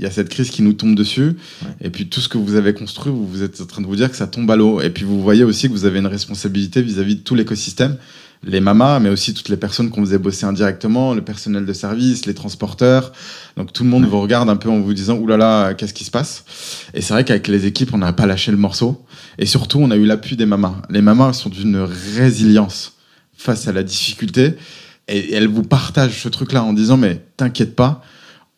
il 0.00 0.04
y 0.04 0.06
a 0.06 0.10
cette 0.10 0.30
crise 0.30 0.48
qui 0.48 0.62
nous 0.62 0.72
tombe 0.72 0.94
dessus. 0.94 1.36
Et 1.82 1.90
puis 1.90 2.08
tout 2.08 2.22
ce 2.22 2.28
que 2.30 2.38
vous 2.38 2.54
avez 2.54 2.72
construit, 2.72 3.12
vous, 3.12 3.26
vous 3.26 3.42
êtes 3.42 3.60
en 3.60 3.66
train 3.66 3.82
de 3.82 3.86
vous 3.86 3.96
dire 3.96 4.10
que 4.10 4.16
ça 4.16 4.26
tombe 4.26 4.50
à 4.50 4.56
l'eau. 4.56 4.80
Et 4.80 4.88
puis 4.88 5.04
vous 5.04 5.20
voyez 5.20 5.44
aussi 5.44 5.68
que 5.68 5.74
vous 5.74 5.84
avez 5.84 5.98
une 5.98 6.06
responsabilité 6.06 6.80
vis-à-vis 6.80 7.16
de 7.16 7.20
tout 7.20 7.34
l'écosystème. 7.34 7.98
Les 8.42 8.60
mamas, 8.60 8.98
mais 8.98 9.10
aussi 9.10 9.34
toutes 9.34 9.50
les 9.50 9.58
personnes 9.58 9.90
qu'on 9.90 10.00
faisait 10.00 10.16
bosser 10.16 10.46
indirectement, 10.46 11.12
le 11.12 11.20
personnel 11.20 11.66
de 11.66 11.72
service, 11.74 12.24
les 12.24 12.32
transporteurs. 12.32 13.12
Donc 13.58 13.74
tout 13.74 13.84
le 13.84 13.90
monde 13.90 14.06
vous 14.06 14.18
regarde 14.18 14.48
un 14.48 14.56
peu 14.56 14.70
en 14.70 14.80
vous 14.80 14.94
disant 14.94 15.18
oulala, 15.18 15.46
là 15.46 15.68
là, 15.68 15.74
qu'est-ce 15.74 15.92
qui 15.92 16.04
se 16.04 16.10
passe? 16.10 16.46
Et 16.94 17.02
c'est 17.02 17.12
vrai 17.12 17.26
qu'avec 17.26 17.46
les 17.48 17.66
équipes, 17.66 17.92
on 17.92 17.98
n'a 17.98 18.14
pas 18.14 18.24
lâché 18.24 18.50
le 18.50 18.56
morceau. 18.56 19.04
Et 19.36 19.44
surtout, 19.44 19.80
on 19.82 19.90
a 19.90 19.96
eu 19.96 20.06
l'appui 20.06 20.34
des 20.34 20.46
mamas. 20.46 20.80
Les 20.88 21.02
mamas 21.02 21.34
sont 21.34 21.50
d'une 21.50 21.76
résilience 22.16 22.94
face 23.36 23.68
à 23.68 23.72
la 23.72 23.82
difficulté. 23.82 24.54
Et 25.08 25.34
elles 25.34 25.48
vous 25.48 25.62
partagent 25.62 26.22
ce 26.22 26.30
truc-là 26.30 26.64
en 26.64 26.72
disant 26.72 26.96
mais 26.96 27.22
t'inquiète 27.36 27.76
pas, 27.76 28.02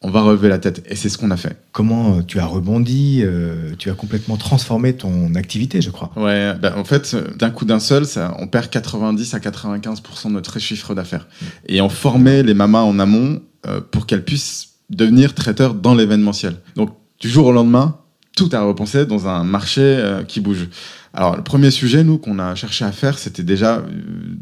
on 0.03 0.11
va 0.11 0.23
relever 0.23 0.49
la 0.49 0.59
tête. 0.59 0.85
Et 0.89 0.97
c'est 0.97 1.09
ce 1.09 1.17
qu'on 1.17 1.31
a 1.31 1.37
fait. 1.37 1.57
Comment 1.71 2.19
euh, 2.19 2.23
tu 2.23 2.39
as 2.41 2.47
rebondi 2.47 3.21
euh, 3.23 3.75
Tu 3.79 3.91
as 3.91 3.95
complètement 3.95 4.37
transformé 4.37 4.95
ton 4.95 5.35
activité, 5.35 5.81
je 5.81 5.91
crois. 5.91 6.11
Ouais, 6.17 6.55
ben, 6.61 6.75
en 6.77 6.85
fait, 6.85 7.17
d'un 7.37 7.51
coup 7.51 7.65
d'un 7.65 7.79
seul, 7.79 8.05
ça, 8.05 8.35
on 8.39 8.49
perd 8.49 8.69
90 8.69 9.35
à 9.35 9.39
95% 9.39 10.29
de 10.29 10.33
notre 10.33 10.59
chiffre 10.59 10.95
d'affaires. 10.95 11.29
Et 11.67 11.81
on 11.81 11.89
formait 11.89 12.43
les 12.43 12.55
mamas 12.55 12.83
en 12.83 12.99
amont 12.99 13.41
euh, 13.67 13.81
pour 13.81 14.07
qu'elles 14.07 14.25
puissent 14.25 14.71
devenir 14.91 15.35
traiteurs 15.35 15.75
dans 15.75 15.95
l'événementiel. 15.95 16.57
Donc, 16.75 16.91
du 17.21 17.29
jour 17.29 17.47
au 17.47 17.53
lendemain, 17.53 17.99
tout 18.37 18.51
a 18.53 18.63
repensé 18.63 19.07
dans 19.07 19.29
un 19.29 19.45
marché 19.45 20.03
qui 20.27 20.41
bouge. 20.41 20.69
Alors, 21.15 21.37
le 21.37 21.45
premier 21.45 21.71
sujet, 21.71 22.03
nous, 22.03 22.19
qu'on 22.19 22.39
a 22.39 22.55
cherché 22.55 22.85
à 22.85 22.91
faire, 22.91 23.19
c'était 23.19 23.43
déjà, 23.43 23.85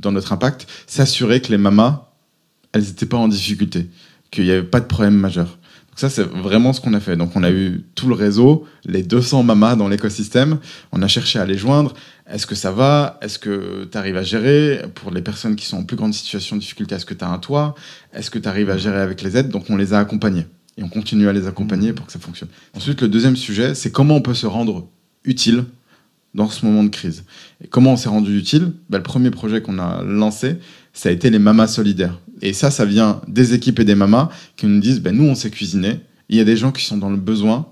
dans 0.00 0.12
notre 0.12 0.32
impact, 0.32 0.66
s'assurer 0.86 1.40
que 1.40 1.50
les 1.50 1.58
mamas, 1.58 2.08
elles 2.72 2.82
n'étaient 2.82 3.06
pas 3.06 3.16
en 3.18 3.28
difficulté 3.28 3.90
qu'il 4.30 4.44
n'y 4.44 4.50
avait 4.50 4.62
pas 4.62 4.80
de 4.80 4.86
problème 4.86 5.14
majeur. 5.14 5.46
Donc 5.46 5.98
ça, 5.98 6.08
c'est 6.08 6.22
vraiment 6.22 6.72
ce 6.72 6.80
qu'on 6.80 6.94
a 6.94 7.00
fait. 7.00 7.16
Donc 7.16 7.34
on 7.34 7.42
a 7.42 7.50
eu 7.50 7.84
tout 7.94 8.08
le 8.08 8.14
réseau, 8.14 8.64
les 8.84 9.02
200 9.02 9.42
mamas 9.42 9.74
dans 9.74 9.88
l'écosystème. 9.88 10.58
On 10.92 11.02
a 11.02 11.08
cherché 11.08 11.38
à 11.38 11.46
les 11.46 11.58
joindre. 11.58 11.94
Est-ce 12.30 12.46
que 12.46 12.54
ça 12.54 12.70
va? 12.70 13.18
Est-ce 13.22 13.38
que 13.40 13.88
tu 13.90 13.98
arrives 13.98 14.16
à 14.16 14.22
gérer? 14.22 14.82
Pour 14.94 15.10
les 15.10 15.20
personnes 15.20 15.56
qui 15.56 15.66
sont 15.66 15.78
en 15.78 15.84
plus 15.84 15.96
grande 15.96 16.14
situation 16.14 16.54
de 16.54 16.60
difficulté, 16.60 16.94
est-ce 16.94 17.06
que 17.06 17.14
tu 17.14 17.24
as 17.24 17.28
un 17.28 17.38
toit? 17.38 17.74
Est-ce 18.14 18.30
que 18.30 18.38
tu 18.38 18.48
arrives 18.48 18.70
à 18.70 18.78
gérer 18.78 19.00
avec 19.00 19.22
les 19.22 19.36
aides? 19.36 19.48
Donc 19.48 19.68
on 19.68 19.76
les 19.76 19.92
a 19.92 19.98
accompagnés. 19.98 20.46
Et 20.78 20.84
on 20.84 20.88
continue 20.88 21.28
à 21.28 21.32
les 21.32 21.48
accompagner 21.48 21.92
pour 21.92 22.06
que 22.06 22.12
ça 22.12 22.20
fonctionne. 22.20 22.48
Ensuite, 22.74 23.02
le 23.02 23.08
deuxième 23.08 23.36
sujet, 23.36 23.74
c'est 23.74 23.90
comment 23.90 24.14
on 24.14 24.22
peut 24.22 24.34
se 24.34 24.46
rendre 24.46 24.88
utile 25.24 25.64
dans 26.34 26.48
ce 26.48 26.64
moment 26.64 26.84
de 26.84 26.88
crise. 26.88 27.24
Et 27.62 27.66
comment 27.66 27.92
on 27.94 27.96
s'est 27.96 28.08
rendu 28.08 28.38
utile? 28.38 28.72
Ben, 28.88 28.98
Le 28.98 29.02
premier 29.02 29.30
projet 29.30 29.62
qu'on 29.62 29.78
a 29.78 30.02
lancé, 30.04 30.58
ça 30.92 31.08
a 31.08 31.12
été 31.12 31.30
les 31.30 31.38
mamas 31.38 31.66
solidaires. 31.66 32.18
Et 32.42 32.52
ça, 32.52 32.70
ça 32.70 32.84
vient 32.84 33.20
des 33.28 33.54
équipes 33.54 33.80
et 33.80 33.84
des 33.84 33.94
mamas 33.94 34.30
qui 34.56 34.66
nous 34.66 34.80
disent, 34.80 35.00
ben, 35.00 35.14
nous, 35.14 35.24
on 35.24 35.34
sait 35.34 35.50
cuisiner. 35.50 36.00
Il 36.28 36.36
y 36.36 36.40
a 36.40 36.44
des 36.44 36.56
gens 36.56 36.72
qui 36.72 36.84
sont 36.84 36.96
dans 36.96 37.10
le 37.10 37.16
besoin. 37.16 37.68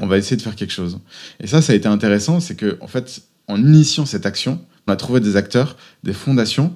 On 0.00 0.06
va 0.06 0.18
essayer 0.18 0.36
de 0.36 0.42
faire 0.42 0.56
quelque 0.56 0.72
chose. 0.72 0.98
Et 1.40 1.46
ça, 1.46 1.62
ça 1.62 1.72
a 1.72 1.76
été 1.76 1.88
intéressant. 1.88 2.40
C'est 2.40 2.54
que, 2.54 2.78
en 2.80 2.86
fait, 2.86 3.22
en 3.48 3.56
initiant 3.56 4.06
cette 4.06 4.26
action, 4.26 4.60
on 4.86 4.92
a 4.92 4.96
trouvé 4.96 5.20
des 5.20 5.36
acteurs, 5.36 5.76
des 6.04 6.12
fondations 6.12 6.74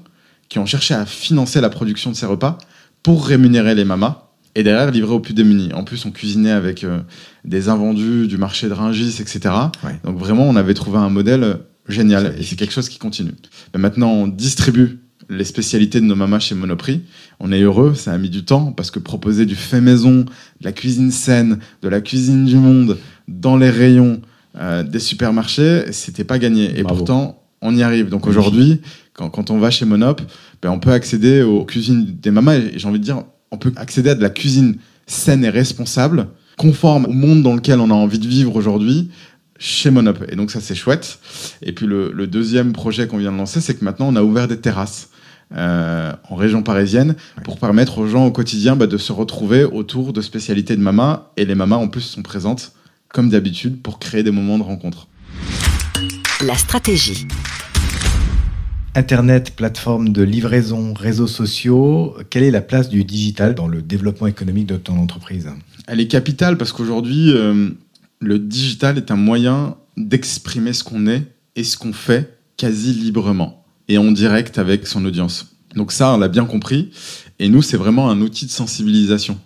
qui 0.48 0.58
ont 0.58 0.66
cherché 0.66 0.94
à 0.94 1.06
financer 1.06 1.60
la 1.60 1.70
production 1.70 2.10
de 2.10 2.16
ces 2.16 2.26
repas 2.26 2.58
pour 3.02 3.26
rémunérer 3.26 3.74
les 3.74 3.84
mamas 3.84 4.28
et 4.54 4.62
derrière 4.62 4.90
livrer 4.90 5.14
aux 5.14 5.20
plus 5.20 5.34
démunis. 5.34 5.72
En 5.72 5.84
plus, 5.84 6.04
on 6.04 6.10
cuisinait 6.10 6.50
avec 6.50 6.84
euh, 6.84 7.00
des 7.44 7.68
invendus 7.68 8.26
du 8.26 8.36
marché 8.36 8.68
de 8.68 8.74
Ringis, 8.74 9.20
etc. 9.20 9.54
Donc 10.04 10.18
vraiment, 10.18 10.46
on 10.48 10.56
avait 10.56 10.74
trouvé 10.74 10.98
un 10.98 11.08
modèle 11.08 11.42
euh, 11.42 11.54
génial 11.88 12.34
et 12.38 12.42
c'est 12.42 12.56
quelque 12.56 12.72
chose 12.72 12.88
qui 12.88 12.98
continue. 12.98 13.32
Mais 13.72 13.80
maintenant, 13.80 14.10
on 14.10 14.26
distribue 14.28 15.00
les 15.28 15.44
spécialités 15.44 16.00
de 16.00 16.04
nos 16.04 16.16
mamas 16.16 16.40
chez 16.40 16.54
Monoprix. 16.54 17.02
On 17.40 17.52
est 17.52 17.60
heureux, 17.60 17.94
ça 17.94 18.12
a 18.12 18.18
mis 18.18 18.30
du 18.30 18.44
temps 18.44 18.72
parce 18.72 18.90
que 18.90 18.98
proposer 18.98 19.46
du 19.46 19.54
fait 19.54 19.80
maison, 19.80 20.20
de 20.20 20.64
la 20.64 20.72
cuisine 20.72 21.10
saine, 21.10 21.58
de 21.82 21.88
la 21.88 22.00
cuisine 22.00 22.44
du 22.44 22.56
monde 22.56 22.98
dans 23.28 23.56
les 23.56 23.70
rayons 23.70 24.20
euh, 24.58 24.82
des 24.82 24.98
supermarchés, 24.98 25.84
c'était 25.92 26.24
pas 26.24 26.38
gagné. 26.38 26.78
Et 26.78 26.82
pourtant, 26.82 27.42
on 27.62 27.74
y 27.74 27.82
arrive. 27.82 28.08
Donc 28.08 28.26
aujourd'hui, 28.26 28.80
quand, 29.14 29.50
on 29.50 29.58
va 29.58 29.70
chez 29.70 29.84
Monop, 29.84 30.20
ben, 30.60 30.70
on 30.70 30.78
peut 30.78 30.92
accéder 30.92 31.42
aux 31.42 31.64
cuisines 31.64 32.04
des 32.20 32.30
mamas 32.30 32.56
et 32.56 32.72
j'ai 32.76 32.88
envie 32.88 32.98
de 32.98 33.04
dire, 33.04 33.22
on 33.50 33.56
peut 33.56 33.72
accéder 33.76 34.10
à 34.10 34.14
de 34.14 34.22
la 34.22 34.30
cuisine 34.30 34.76
saine 35.06 35.44
et 35.44 35.50
responsable 35.50 36.28
conforme 36.58 37.06
au 37.06 37.12
monde 37.12 37.42
dans 37.42 37.54
lequel 37.54 37.80
on 37.80 37.90
a 37.90 37.94
envie 37.94 38.18
de 38.18 38.26
vivre 38.26 38.56
aujourd'hui 38.56 39.10
chez 39.58 39.90
Monop. 39.90 40.24
Et 40.28 40.36
donc 40.36 40.50
ça 40.50 40.60
c'est 40.60 40.74
chouette. 40.74 41.18
Et 41.62 41.72
puis 41.72 41.86
le, 41.86 42.12
le 42.12 42.26
deuxième 42.26 42.72
projet 42.72 43.06
qu'on 43.06 43.18
vient 43.18 43.32
de 43.32 43.36
lancer, 43.36 43.60
c'est 43.60 43.74
que 43.74 43.84
maintenant 43.84 44.08
on 44.08 44.16
a 44.16 44.22
ouvert 44.22 44.48
des 44.48 44.58
terrasses. 44.58 45.08
Euh, 45.54 46.12
en 46.30 46.35
région 46.35 46.62
parisienne 46.62 47.14
pour 47.44 47.59
permettre 47.59 47.99
aux 47.99 48.06
gens 48.06 48.25
au 48.25 48.30
quotidien 48.30 48.75
bah, 48.75 48.87
de 48.87 48.97
se 48.97 49.12
retrouver 49.12 49.64
autour 49.64 50.14
de 50.14 50.23
spécialités 50.23 50.76
de 50.76 50.80
mamas 50.80 51.30
et 51.37 51.44
les 51.44 51.54
mamas 51.54 51.76
en 51.76 51.88
plus 51.88 52.00
sont 52.00 52.23
présentes 52.23 52.73
comme 53.09 53.28
d'habitude 53.28 53.82
pour 53.82 53.99
créer 53.99 54.23
des 54.23 54.30
moments 54.30 54.56
de 54.56 54.62
rencontre. 54.62 55.09
La 56.47 56.56
stratégie. 56.56 57.26
Internet, 58.94 59.54
plateforme 59.54 60.11
de 60.11 60.23
livraison, 60.23 60.94
réseaux 60.94 61.26
sociaux, 61.26 62.16
quelle 62.30 62.44
est 62.44 62.50
la 62.50 62.62
place 62.62 62.88
du 62.88 63.04
digital 63.04 63.54
dans 63.54 63.68
le 63.68 63.82
développement 63.82 64.26
économique 64.26 64.66
de 64.66 64.76
ton 64.76 64.99
entreprise? 64.99 65.50
Elle 65.87 66.00
est 66.00 66.09
capitale 66.09 66.56
parce 66.56 66.73
qu'aujourd'hui, 66.73 67.30
euh, 67.32 67.71
le 68.21 68.38
digital 68.38 68.97
est 68.97 69.11
un 69.11 69.16
moyen 69.16 69.76
d'exprimer 69.99 70.73
ce 70.73 70.85
qu'on 70.85 71.06
est 71.06 71.23
et 71.56 71.64
ce 71.64 71.76
qu'on 71.76 71.92
fait 71.92 72.38
quasi 72.56 72.94
librement 72.94 73.62
et 73.88 73.98
en 73.98 74.10
direct 74.12 74.58
avec 74.58 74.86
son 74.86 75.04
audience. 75.04 75.56
Donc 75.74 75.92
ça, 75.92 76.12
on 76.14 76.18
l'a 76.18 76.28
bien 76.28 76.44
compris. 76.44 76.90
Et 77.38 77.48
nous, 77.48 77.62
c'est 77.62 77.76
vraiment 77.76 78.10
un 78.10 78.20
outil 78.20 78.46
de 78.46 78.50
sensibilisation. 78.50 79.38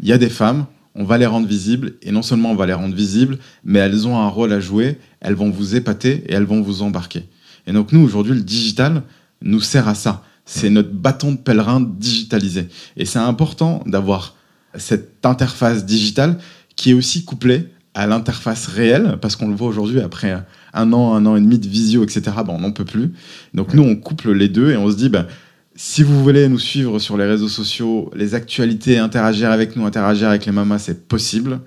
Il 0.00 0.08
y 0.08 0.12
a 0.12 0.18
des 0.18 0.30
femmes, 0.30 0.66
on 0.94 1.04
va 1.04 1.18
les 1.18 1.26
rendre 1.26 1.46
visibles, 1.46 1.94
et 2.02 2.12
non 2.12 2.22
seulement 2.22 2.50
on 2.50 2.54
va 2.54 2.66
les 2.66 2.72
rendre 2.72 2.94
visibles, 2.94 3.38
mais 3.64 3.78
elles 3.78 4.06
ont 4.06 4.18
un 4.18 4.28
rôle 4.28 4.52
à 4.52 4.60
jouer, 4.60 4.98
elles 5.20 5.34
vont 5.34 5.50
vous 5.50 5.76
épater 5.76 6.24
et 6.26 6.32
elles 6.34 6.44
vont 6.44 6.60
vous 6.60 6.82
embarquer. 6.82 7.24
Et 7.66 7.72
donc 7.72 7.92
nous, 7.92 8.00
aujourd'hui, 8.00 8.34
le 8.34 8.42
digital 8.42 9.02
nous 9.40 9.60
sert 9.60 9.88
à 9.88 9.94
ça. 9.94 10.24
C'est 10.44 10.70
notre 10.70 10.90
bâton 10.90 11.32
de 11.32 11.36
pèlerin 11.36 11.80
digitalisé. 11.80 12.68
Et 12.96 13.04
c'est 13.04 13.18
important 13.18 13.82
d'avoir 13.86 14.34
cette 14.74 15.24
interface 15.24 15.84
digitale 15.84 16.38
qui 16.74 16.90
est 16.90 16.94
aussi 16.94 17.24
couplée 17.24 17.68
à 17.94 18.06
l'interface 18.06 18.66
réelle, 18.66 19.18
parce 19.20 19.36
qu'on 19.36 19.48
le 19.48 19.54
voit 19.54 19.68
aujourd'hui 19.68 20.00
après 20.00 20.44
un 20.72 20.92
an, 20.92 21.14
un 21.14 21.26
an 21.26 21.36
et 21.36 21.40
demi 21.40 21.58
de 21.58 21.68
visio, 21.68 22.02
etc. 22.02 22.22
Ben, 22.36 22.50
on 22.50 22.60
n'en 22.60 22.72
peut 22.72 22.84
plus. 22.84 23.12
Donc 23.54 23.74
nous, 23.74 23.82
on 23.82 23.96
couple 23.96 24.32
les 24.32 24.48
deux 24.48 24.70
et 24.70 24.76
on 24.76 24.90
se 24.90 24.96
dit, 24.96 25.08
ben, 25.08 25.26
si 25.74 26.02
vous 26.02 26.22
voulez 26.22 26.48
nous 26.48 26.58
suivre 26.58 26.98
sur 26.98 27.16
les 27.16 27.24
réseaux 27.24 27.48
sociaux, 27.48 28.10
les 28.14 28.34
actualités, 28.34 28.98
interagir 28.98 29.50
avec 29.50 29.76
nous, 29.76 29.86
interagir 29.86 30.28
avec 30.28 30.46
les 30.46 30.52
mamas, 30.52 30.78
c'est 30.78 31.08
possible. 31.08 31.60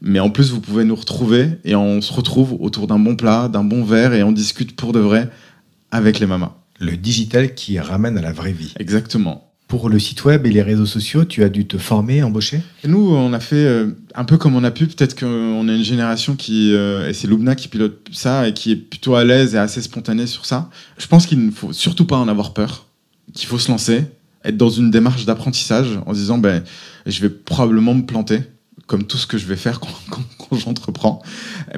Mais 0.00 0.20
en 0.20 0.30
plus, 0.30 0.50
vous 0.50 0.60
pouvez 0.60 0.84
nous 0.84 0.94
retrouver 0.94 1.48
et 1.64 1.74
on 1.74 2.00
se 2.00 2.12
retrouve 2.12 2.56
autour 2.60 2.86
d'un 2.86 2.98
bon 2.98 3.16
plat, 3.16 3.48
d'un 3.48 3.64
bon 3.64 3.84
verre 3.84 4.14
et 4.14 4.22
on 4.22 4.32
discute 4.32 4.74
pour 4.76 4.92
de 4.92 5.00
vrai 5.00 5.28
avec 5.90 6.20
les 6.20 6.26
mamas. 6.26 6.56
Le 6.78 6.96
digital 6.96 7.54
qui 7.54 7.78
ramène 7.78 8.16
à 8.16 8.22
la 8.22 8.32
vraie 8.32 8.52
vie. 8.52 8.72
Exactement. 8.78 9.49
Pour 9.70 9.88
le 9.88 10.00
site 10.00 10.24
web 10.24 10.46
et 10.46 10.50
les 10.50 10.62
réseaux 10.62 10.84
sociaux, 10.84 11.24
tu 11.24 11.44
as 11.44 11.48
dû 11.48 11.64
te 11.64 11.78
former, 11.78 12.24
embaucher? 12.24 12.60
Nous, 12.82 13.14
on 13.14 13.32
a 13.32 13.38
fait 13.38 13.54
euh, 13.54 13.92
un 14.16 14.24
peu 14.24 14.36
comme 14.36 14.56
on 14.56 14.64
a 14.64 14.72
pu. 14.72 14.88
Peut-être 14.88 15.16
qu'on 15.16 15.68
a 15.68 15.72
une 15.72 15.84
génération 15.84 16.34
qui, 16.34 16.74
euh, 16.74 17.08
et 17.08 17.12
c'est 17.12 17.28
Loubna 17.28 17.54
qui 17.54 17.68
pilote 17.68 18.08
ça 18.10 18.48
et 18.48 18.52
qui 18.52 18.72
est 18.72 18.76
plutôt 18.76 19.14
à 19.14 19.22
l'aise 19.22 19.54
et 19.54 19.58
assez 19.58 19.80
spontanée 19.80 20.26
sur 20.26 20.44
ça. 20.44 20.70
Je 20.98 21.06
pense 21.06 21.24
qu'il 21.24 21.46
ne 21.46 21.52
faut 21.52 21.72
surtout 21.72 22.04
pas 22.04 22.16
en 22.16 22.26
avoir 22.26 22.52
peur, 22.52 22.86
qu'il 23.32 23.46
faut 23.46 23.60
se 23.60 23.70
lancer, 23.70 24.06
être 24.44 24.56
dans 24.56 24.70
une 24.70 24.90
démarche 24.90 25.24
d'apprentissage 25.24 26.00
en 26.04 26.14
se 26.14 26.18
disant, 26.18 26.38
ben, 26.38 26.64
je 27.06 27.20
vais 27.20 27.30
probablement 27.30 27.94
me 27.94 28.02
planter 28.02 28.40
comme 28.90 29.04
tout 29.04 29.18
ce 29.18 29.28
que 29.28 29.38
je 29.38 29.46
vais 29.46 29.54
faire 29.54 29.78
quand, 29.78 29.94
quand, 30.10 30.24
quand 30.36 30.56
j'entreprends, 30.56 31.22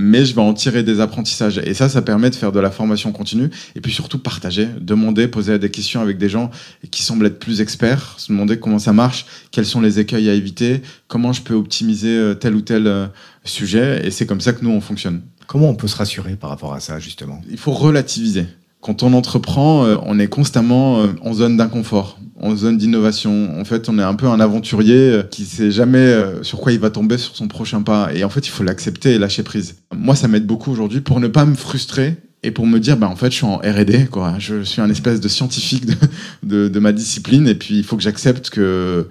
mais 0.01 0.25
je 0.25 0.35
vais 0.35 0.41
en 0.41 0.55
tirer 0.55 0.83
des 0.83 0.99
apprentissages. 0.99 1.59
Et 1.59 1.75
ça, 1.75 1.91
ça 1.91 2.01
permet 2.01 2.31
de 2.31 2.35
faire 2.35 2.53
de 2.53 2.59
la 2.59 2.71
formation 2.71 3.13
continue, 3.13 3.51
et 3.77 3.83
puis 3.83 3.93
surtout 3.93 4.19
partager, 4.19 4.67
demander, 4.81 5.29
poser 5.29 5.59
des 5.59 5.71
questions 5.71 6.01
avec 6.01 6.17
des 6.17 6.31
gens 6.31 6.51
qui 6.91 7.03
semblent 7.03 7.27
être 7.27 7.39
plus 7.39 7.61
experts, 7.61 8.15
se 8.17 8.33
demander 8.33 8.59
comment 8.59 8.79
ça 8.79 8.95
marche, 8.95 9.27
quels 9.51 9.67
sont 9.67 9.83
les 9.83 10.01
écueils 10.01 10.31
à 10.31 10.33
éviter, 10.33 10.81
comment 11.07 11.35
je 11.35 11.43
peux 11.43 11.53
optimiser 11.53 12.17
euh, 12.17 12.33
tel 12.33 12.55
ou 12.55 12.63
tel 12.63 12.87
euh, 12.87 13.07
sujet, 13.45 14.07
et 14.07 14.11
c'est 14.11 14.25
comme 14.25 14.41
ça 14.41 14.55
que 14.55 14.65
nous, 14.65 14.71
on 14.71 14.81
fonctionne. 14.81 15.21
Comment 15.47 15.69
on 15.69 15.75
peut 15.75 15.89
se 15.89 15.97
rassurer 15.97 16.37
par 16.37 16.49
rapport 16.49 16.73
à 16.73 16.81
ça, 16.81 16.99
justement? 16.99 17.43
Il 17.51 17.59
faut 17.59 17.73
relativiser. 17.73 18.47
Quand 18.81 19.03
on 19.03 19.13
entreprend, 19.13 19.85
euh, 19.85 19.97
on 20.07 20.19
est 20.19 20.29
constamment 20.29 21.05
en 21.21 21.35
zone 21.35 21.59
d'inconfort 21.59 22.19
en 22.43 22.57
zone 22.57 22.77
d'innovation. 22.77 23.59
En 23.59 23.65
fait, 23.65 23.89
on 23.89 23.99
est 23.99 24.03
un 24.03 24.15
peu 24.15 24.27
un 24.27 24.41
aventurier 24.41 24.95
euh, 24.95 25.23
qui 25.23 25.45
sait 25.45 25.71
jamais 25.71 25.99
euh, 25.99 26.43
sur 26.43 26.61
quoi 26.61 26.73
il 26.73 26.81
va 26.81 26.91
tomber 26.91 27.17
sur 27.17 27.37
son 27.37 27.49
prochain 27.49 27.83
pas. 27.83 28.13
Et 28.15 28.25
en 28.25 28.29
fait, 28.29 28.47
il 28.47 28.51
faut 28.51 28.65
l'accepter 28.65 29.13
et 29.13 29.19
lâcher 29.19 29.43
prise. 29.43 29.77
Moi, 29.95 30.17
ça 30.17 30.29
m'aide 30.29 30.47
beaucoup 30.47 30.71
aujourd'hui 30.71 31.01
pour 31.01 31.21
ne 31.21 31.29
pas 31.29 31.47
me 31.47 31.55
frustrer 31.55 32.17
et 32.43 32.51
pour 32.51 32.67
me 32.67 32.81
dire, 32.81 32.97
bah, 32.97 33.09
en 33.09 33.17
fait, 33.17 33.31
je 33.31 33.37
suis 33.37 33.47
en 33.47 33.59
R&D, 33.59 34.09
quoi. 34.11 34.35
Je 34.39 34.63
suis 34.65 34.81
un 34.81 34.91
espèce 34.91 35.21
de 35.21 35.29
scientifique 35.29 35.87
de, 35.87 35.95
de, 36.43 36.69
de 36.69 36.79
ma 36.81 36.93
discipline 36.93 37.47
et 37.47 37.55
puis 37.55 37.79
il 37.79 37.85
faut 37.85 37.97
que 37.97 38.03
j'accepte 38.03 38.51
que 38.51 39.09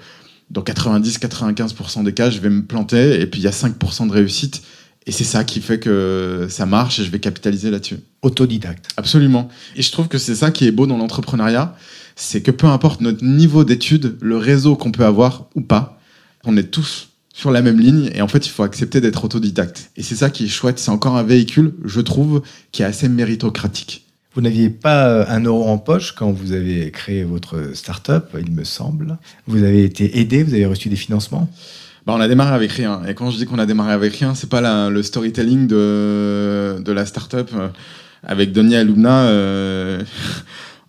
dans 0.50 0.62
90-95% 0.62 2.04
des 2.04 2.14
cas, 2.14 2.30
je 2.30 2.40
vais 2.40 2.50
me 2.50 2.64
planter 2.64 3.22
et 3.22 3.26
puis 3.26 3.40
il 3.40 3.44
y 3.44 3.48
a 3.48 3.52
5% 3.52 4.08
de 4.08 4.12
réussite. 4.12 4.62
Et 5.08 5.12
c'est 5.12 5.24
ça 5.24 5.44
qui 5.44 5.62
fait 5.62 5.80
que 5.80 6.46
ça 6.50 6.66
marche 6.66 7.00
et 7.00 7.06
je 7.06 7.10
vais 7.10 7.20
capitaliser 7.20 7.72
là-dessus. 7.72 7.98
Autodidacte. 8.22 8.86
Absolument. 8.98 9.50
Et 9.76 9.82
je 9.82 9.92
trouve 9.92 10.08
que 10.08 10.20
c'est 10.20 10.36
ça 10.36 10.52
qui 10.52 10.68
est 10.68 10.72
beau 10.72 10.86
dans 10.86 10.98
l'entrepreneuriat, 10.98 11.76
c'est 12.16 12.42
que 12.42 12.52
peu 12.52 12.68
importe 12.68 13.02
notre 13.02 13.24
niveau 13.24 13.64
d'études, 13.64 14.18
le 14.22 14.38
réseau 14.38 14.76
qu'on 14.76 14.92
peut 14.92 15.06
avoir 15.06 15.48
ou 15.56 15.62
pas, 15.62 16.00
on 16.44 16.58
est 16.58 16.72
tous 16.72 17.10
sur 17.34 17.52
la 17.52 17.62
même 17.62 17.80
ligne 17.80 18.10
et 18.14 18.22
en 18.22 18.28
fait 18.28 18.46
il 18.46 18.50
faut 18.50 18.64
accepter 18.64 19.02
d'être 19.02 19.24
autodidacte. 19.24 19.92
Et 19.98 20.04
c'est 20.04 20.16
ça 20.16 20.30
qui 20.30 20.46
est 20.46 20.50
chouette, 20.50 20.80
c'est 20.80 20.92
encore 20.92 21.18
un 21.18 21.24
véhicule, 21.24 21.74
je 21.86 22.02
trouve, 22.02 22.42
qui 22.72 22.82
est 22.82 22.86
assez 22.86 23.10
méritocratique. 23.10 24.06
Vous 24.34 24.42
n'aviez 24.42 24.70
pas 24.70 25.30
un 25.30 25.44
euro 25.44 25.68
en 25.68 25.78
poche 25.78 26.14
quand 26.14 26.32
vous 26.32 26.54
avez 26.54 26.90
créé 26.92 27.24
votre 27.24 27.72
start-up, 27.74 28.30
il 28.40 28.52
me 28.52 28.64
semble. 28.64 29.18
Vous 29.46 29.64
avez 29.64 29.84
été 29.84 30.20
aidé, 30.20 30.44
vous 30.44 30.54
avez 30.54 30.66
reçu 30.66 30.88
des 30.88 30.96
financements? 30.96 31.50
Bah, 32.06 32.14
on 32.16 32.22
a 32.22 32.28
démarré 32.28 32.56
avec 32.56 32.72
rien. 32.72 33.04
Et 33.06 33.14
quand 33.14 33.30
je 33.30 33.38
dis 33.38 33.46
qu'on 33.46 33.60
a 33.60 33.66
démarré 33.66 33.92
avec 33.92 34.16
rien, 34.16 34.34
c'est 34.34 34.50
pas 34.50 34.62
la, 34.62 34.90
le 34.90 35.04
storytelling 35.04 35.68
de, 35.68 36.82
de 36.84 36.92
la 36.94 37.06
start-up. 37.06 37.52
Avec 38.24 38.54
Denis 38.54 38.76
Alumna, 38.76 39.24
euh, 39.24 40.02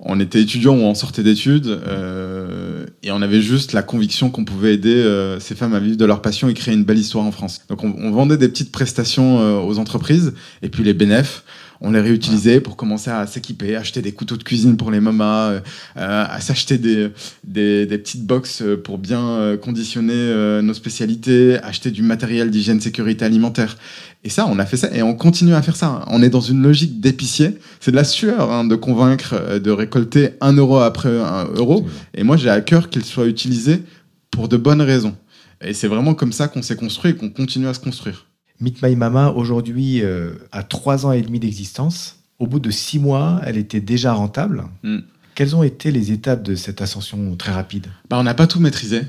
on 0.05 0.19
était 0.19 0.41
étudiants 0.43 0.75
ou 0.75 0.81
on 0.81 0.95
sortait 0.95 1.23
d'études 1.23 1.67
euh, 1.69 2.87
et 3.05 3.13
on 3.13 3.23
avait 3.23 3.41
juste 3.41 3.73
la 3.73 3.83
conviction 3.83 4.31
qu'on 4.31 4.45
pouvait 4.45 4.75
aider 4.75 4.95
euh, 4.95 5.39
ces 5.39 5.55
femmes 5.55 5.75
à 5.75 5.79
vivre 5.79 5.97
de 5.97 6.05
leur 6.05 6.23
passion 6.23 6.49
et 6.49 6.55
créer 6.55 6.75
une 6.75 6.85
belle 6.85 6.99
histoire 6.99 7.25
en 7.25 7.31
France. 7.31 7.63
Donc 7.69 7.85
on, 7.85 7.95
on 7.97 8.11
vendait 8.11 8.37
des 8.37 8.49
petites 8.49 8.73
prestations 8.73 9.41
euh, 9.41 9.61
aux 9.61 9.79
entreprises 9.79 10.35
et 10.63 10.69
puis 10.69 10.83
les 10.83 10.93
bénéfices 10.95 11.45
on 11.83 11.91
les 11.91 12.01
réutilisait 12.01 12.61
pour 12.61 12.77
commencer 12.77 13.11
à 13.11 13.27
s'équiper, 13.27 13.77
acheter 13.77 14.03
des 14.03 14.13
couteaux 14.13 14.37
de 14.37 14.45
cuisine 14.45 14.77
pour 14.77 14.91
les 14.91 15.01
mamas, 15.01 15.51
euh, 15.51 15.61
à 15.97 16.41
s'acheter 16.41 16.79
des, 16.79 17.11
des, 17.45 17.87
des, 17.87 17.99
petites 17.99 18.25
boxes 18.25 18.63
pour 18.85 18.99
bien 18.99 19.21
euh, 19.21 19.57
conditionner 19.57 20.13
euh, 20.15 20.63
nos 20.63 20.75
spécialités, 20.75 21.59
acheter 21.63 21.91
du 21.91 22.03
matériel 22.03 22.51
d'hygiène 22.51 22.81
sécurité 22.81 23.25
alimentaire. 23.25 23.77
Et 24.23 24.31
ça, 24.31 24.47
on 24.49 24.61
a 24.61 24.65
fait 24.65 24.77
ça 24.77 24.95
et 24.95 25.03
on 25.03 25.15
continue 25.15 25.55
à 25.55 25.63
faire 25.63 25.75
ça. 25.75 26.05
On 26.07 26.23
est 26.23 26.31
dans 26.31 26.41
une 26.41 26.63
logique 26.63 27.01
d'épicier. 27.01 27.59
C'est 27.81 27.91
de 27.91 27.97
la 27.97 28.05
sueur 28.05 28.53
hein, 28.53 28.65
de 28.65 28.77
convaincre 28.77 29.59
de 29.59 29.71
récolter 29.73 30.31
un 30.41 30.53
euro 30.53 30.79
après 30.79 31.09
un 31.09 31.49
euro. 31.57 31.85
Et 32.15 32.23
moi, 32.23 32.37
j'ai 32.37 32.49
à 32.49 32.61
cœur 32.61 32.91
qu'il 32.91 33.05
soit 33.05 33.27
utilisé 33.27 33.83
pour 34.31 34.49
de 34.49 34.57
bonnes 34.57 34.83
raisons. 34.83 35.17
Et 35.61 35.75
c'est 35.75 35.89
vraiment 35.89 36.15
comme 36.15 36.33
ça 36.33 36.47
qu'on 36.47 36.63
s'est 36.63 36.77
construit 36.77 37.11
et 37.11 37.17
qu'on 37.17 37.31
continue 37.31 37.67
à 37.67 37.75
se 37.75 37.81
construire. 37.81 38.27
Meet 38.61 38.83
My 38.83 38.97
Mama, 38.97 39.31
aujourd'hui, 39.31 40.03
euh, 40.03 40.35
a 40.53 40.63
trois 40.63 41.07
ans 41.07 41.13
et 41.13 41.23
demi 41.23 41.41
d'existence. 41.41 42.19
Au 42.39 42.47
bout 42.47 42.61
de 42.61 42.71
six 42.71 42.99
mois, 42.99 43.41
elle 43.45 43.57
était 43.57 43.81
déjà 43.81 44.13
rentable. 44.13 44.65
Mm. 44.83 44.99
Quelles 45.35 45.57
ont 45.57 45.63
été 45.63 45.91
les 45.91 46.13
étapes 46.13 46.43
de 46.43 46.55
cette 46.55 46.83
ascension 46.83 47.35
très 47.37 47.53
rapide? 47.53 47.87
Bah, 48.11 48.19
On 48.19 48.23
n'a 48.23 48.35
pas 48.35 48.47
tout 48.47 48.61
maîtrisé. 48.61 49.03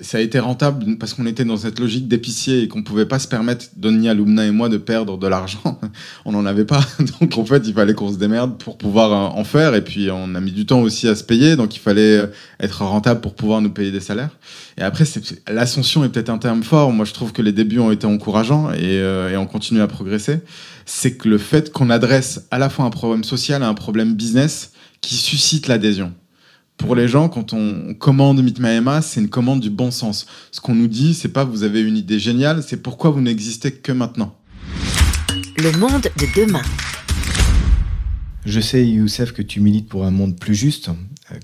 Ça 0.00 0.18
a 0.18 0.20
été 0.20 0.38
rentable 0.38 0.96
parce 0.98 1.14
qu'on 1.14 1.26
était 1.26 1.44
dans 1.44 1.58
cette 1.58 1.78
logique 1.78 2.08
d'épicier 2.08 2.62
et 2.62 2.68
qu'on 2.68 2.82
pouvait 2.82 3.06
pas 3.06 3.18
se 3.18 3.28
permettre, 3.28 3.66
Donia, 3.76 4.14
Lumna 4.14 4.46
et 4.46 4.50
moi, 4.50 4.68
de 4.68 4.78
perdre 4.78 5.18
de 5.18 5.26
l'argent. 5.26 5.78
on 6.24 6.32
n'en 6.32 6.46
avait 6.46 6.64
pas. 6.64 6.80
Donc 7.20 7.36
en 7.36 7.44
fait, 7.44 7.66
il 7.66 7.74
fallait 7.74 7.94
qu'on 7.94 8.10
se 8.10 8.16
démerde 8.16 8.56
pour 8.58 8.78
pouvoir 8.78 9.12
euh, 9.12 9.38
en 9.38 9.44
faire. 9.44 9.74
Et 9.74 9.82
puis 9.82 10.10
on 10.10 10.34
a 10.34 10.40
mis 10.40 10.52
du 10.52 10.64
temps 10.64 10.80
aussi 10.80 11.06
à 11.06 11.14
se 11.14 11.24
payer. 11.24 11.56
Donc 11.56 11.76
il 11.76 11.80
fallait 11.80 12.18
euh, 12.18 12.26
être 12.60 12.82
rentable 12.82 13.20
pour 13.20 13.34
pouvoir 13.34 13.60
nous 13.60 13.70
payer 13.70 13.90
des 13.90 14.00
salaires. 14.00 14.30
Et 14.78 14.82
après, 14.82 15.04
l'ascension 15.48 16.02
est 16.04 16.08
peut-être 16.08 16.30
un 16.30 16.38
terme 16.38 16.62
fort. 16.62 16.92
Moi, 16.92 17.04
je 17.04 17.12
trouve 17.12 17.32
que 17.32 17.42
les 17.42 17.52
débuts 17.52 17.80
ont 17.80 17.92
été 17.92 18.06
encourageants 18.06 18.72
et, 18.72 19.00
euh, 19.00 19.30
et 19.30 19.36
on 19.36 19.46
continue 19.46 19.82
à 19.82 19.86
progresser. 19.86 20.40
C'est 20.86 21.16
que 21.16 21.28
le 21.28 21.38
fait 21.38 21.72
qu'on 21.72 21.90
adresse 21.90 22.46
à 22.50 22.58
la 22.58 22.70
fois 22.70 22.84
un 22.84 22.90
problème 22.90 23.24
social 23.24 23.62
et 23.62 23.66
un 23.66 23.74
problème 23.74 24.14
business 24.14 24.72
qui 25.00 25.14
suscite 25.14 25.68
l'adhésion 25.68 26.12
pour 26.80 26.96
les 26.96 27.08
gens, 27.08 27.28
quand 27.28 27.52
on 27.52 27.94
commande 27.94 28.42
Meet 28.42 28.58
My 28.58 28.70
Emma, 28.70 29.02
c'est 29.02 29.20
une 29.20 29.28
commande 29.28 29.60
du 29.60 29.68
bon 29.68 29.90
sens. 29.90 30.26
Ce 30.50 30.60
qu'on 30.60 30.74
nous 30.74 30.88
dit, 30.88 31.12
c'est 31.12 31.28
pas 31.28 31.44
vous 31.44 31.62
avez 31.62 31.82
une 31.82 31.96
idée 31.96 32.18
géniale, 32.18 32.62
c'est 32.66 32.78
pourquoi 32.78 33.10
vous 33.10 33.20
n'existez 33.20 33.70
que 33.70 33.92
maintenant. 33.92 34.34
Le 35.58 35.72
monde 35.78 36.02
de 36.02 36.40
demain. 36.40 36.62
Je 38.46 38.60
sais, 38.60 38.86
Youssef, 38.86 39.32
que 39.32 39.42
tu 39.42 39.60
milites 39.60 39.88
pour 39.88 40.06
un 40.06 40.10
monde 40.10 40.38
plus 40.38 40.54
juste. 40.54 40.88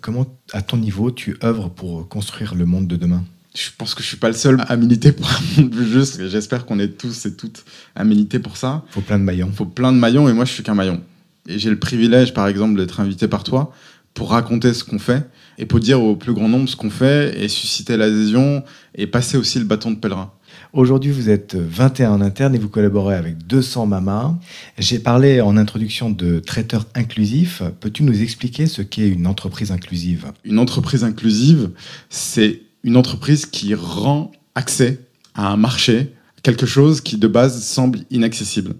Comment, 0.01 0.27
à 0.55 0.63
ton 0.63 0.79
niveau, 0.79 1.11
tu 1.11 1.37
œuvres 1.45 1.69
pour 1.69 2.09
construire 2.09 2.55
le 2.55 2.65
monde 2.65 2.89
de 2.89 2.97
demain? 2.97 3.23
Je 3.55 3.69
pense 3.77 3.95
que 3.95 4.03
je 4.03 4.09
suis 4.09 4.17
pas 4.17 4.29
le 4.29 4.35
seul 4.35 4.65
à 4.67 4.77
militer 4.77 5.13
pour 5.13 5.29
un 5.29 5.61
monde 5.61 5.71
plus 5.71 5.93
juste. 5.93 6.29
J'espère 6.29 6.65
qu'on 6.65 6.79
est 6.79 6.97
tous 6.97 7.27
et 7.27 7.37
toutes 7.37 7.65
à 7.95 8.05
militer 8.05 8.39
pour 8.39 8.57
ça. 8.57 8.85
Il 8.89 8.95
faut 8.95 9.01
plein 9.03 9.19
de 9.19 9.25
maillons. 9.25 9.49
Il 9.51 9.57
faut 9.57 9.67
plein 9.67 9.93
de 9.93 9.99
maillons 9.99 10.31
et 10.31 10.33
moi, 10.33 10.47
je 10.47 10.53
suis 10.53 10.63
qu'un 10.63 10.75
maillon. 10.75 11.03
Et 11.47 11.59
j'ai 11.59 11.71
le 11.71 11.79
privilège, 11.79 12.33
par 12.33 12.49
exemple, 12.49 12.77
d'être 12.79 13.01
invité 13.01 13.29
par 13.29 13.45
toi 13.45 13.73
pour 14.17 14.31
raconter 14.31 14.75
ce 14.75 14.83
qu'on 14.83 14.99
fait 14.99 15.29
et 15.59 15.67
pour 15.67 15.79
dire 15.79 16.03
au 16.03 16.17
plus 16.17 16.33
grand 16.33 16.49
nombre 16.49 16.69
ce 16.69 16.75
qu'on 16.75 16.91
fait 16.91 17.39
et 17.39 17.49
susciter 17.49 17.97
l'adhésion 17.97 18.65
et 18.95 19.07
passer 19.07 19.37
aussi 19.37 19.59
le 19.59 19.67
bâton 19.67 19.91
de 19.91 19.97
pèlerin. 19.97 20.33
Aujourd'hui, 20.73 21.11
vous 21.11 21.29
êtes 21.29 21.55
21 21.55 22.13
en 22.13 22.21
interne 22.23 22.55
et 22.55 22.59
vous 22.59 22.71
collaborez 22.71 23.15
avec 23.15 23.47
200 23.47 23.87
mamas. 23.87 24.35
J'ai 24.79 24.99
parlé 24.99 25.43
en 25.43 25.57
introduction 25.59 26.11
de 26.11 26.41
traiteur 26.41 26.87
inclusif. 26.95 27.63
Peux-tu 27.81 28.03
nous 28.05 28.23
expliquer 28.23 28.67
ce 28.67 28.81
qu'est 28.81 29.09
une 29.09 29.27
entreprise 29.27 29.71
inclusive? 29.71 30.33
Une 30.45 30.59
entreprise 30.59 31.05
inclusive, 31.05 31.71
c'est 32.09 32.63
une 32.85 32.97
entreprise 32.97 33.45
qui 33.45 33.75
rend 33.75 34.33
accès 34.55 35.01
à 35.35 35.53
un 35.53 35.57
marché 35.59 36.15
quelque 36.43 36.65
chose 36.65 37.03
qui 37.03 37.19
de 37.19 37.29
base 37.29 37.63
semble 37.63 37.99
inaccessible. 38.11 38.77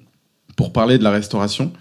Pour 0.57 0.73
parler 0.73 0.97
de 0.97 1.05
la 1.05 1.11
restauration, 1.11 1.73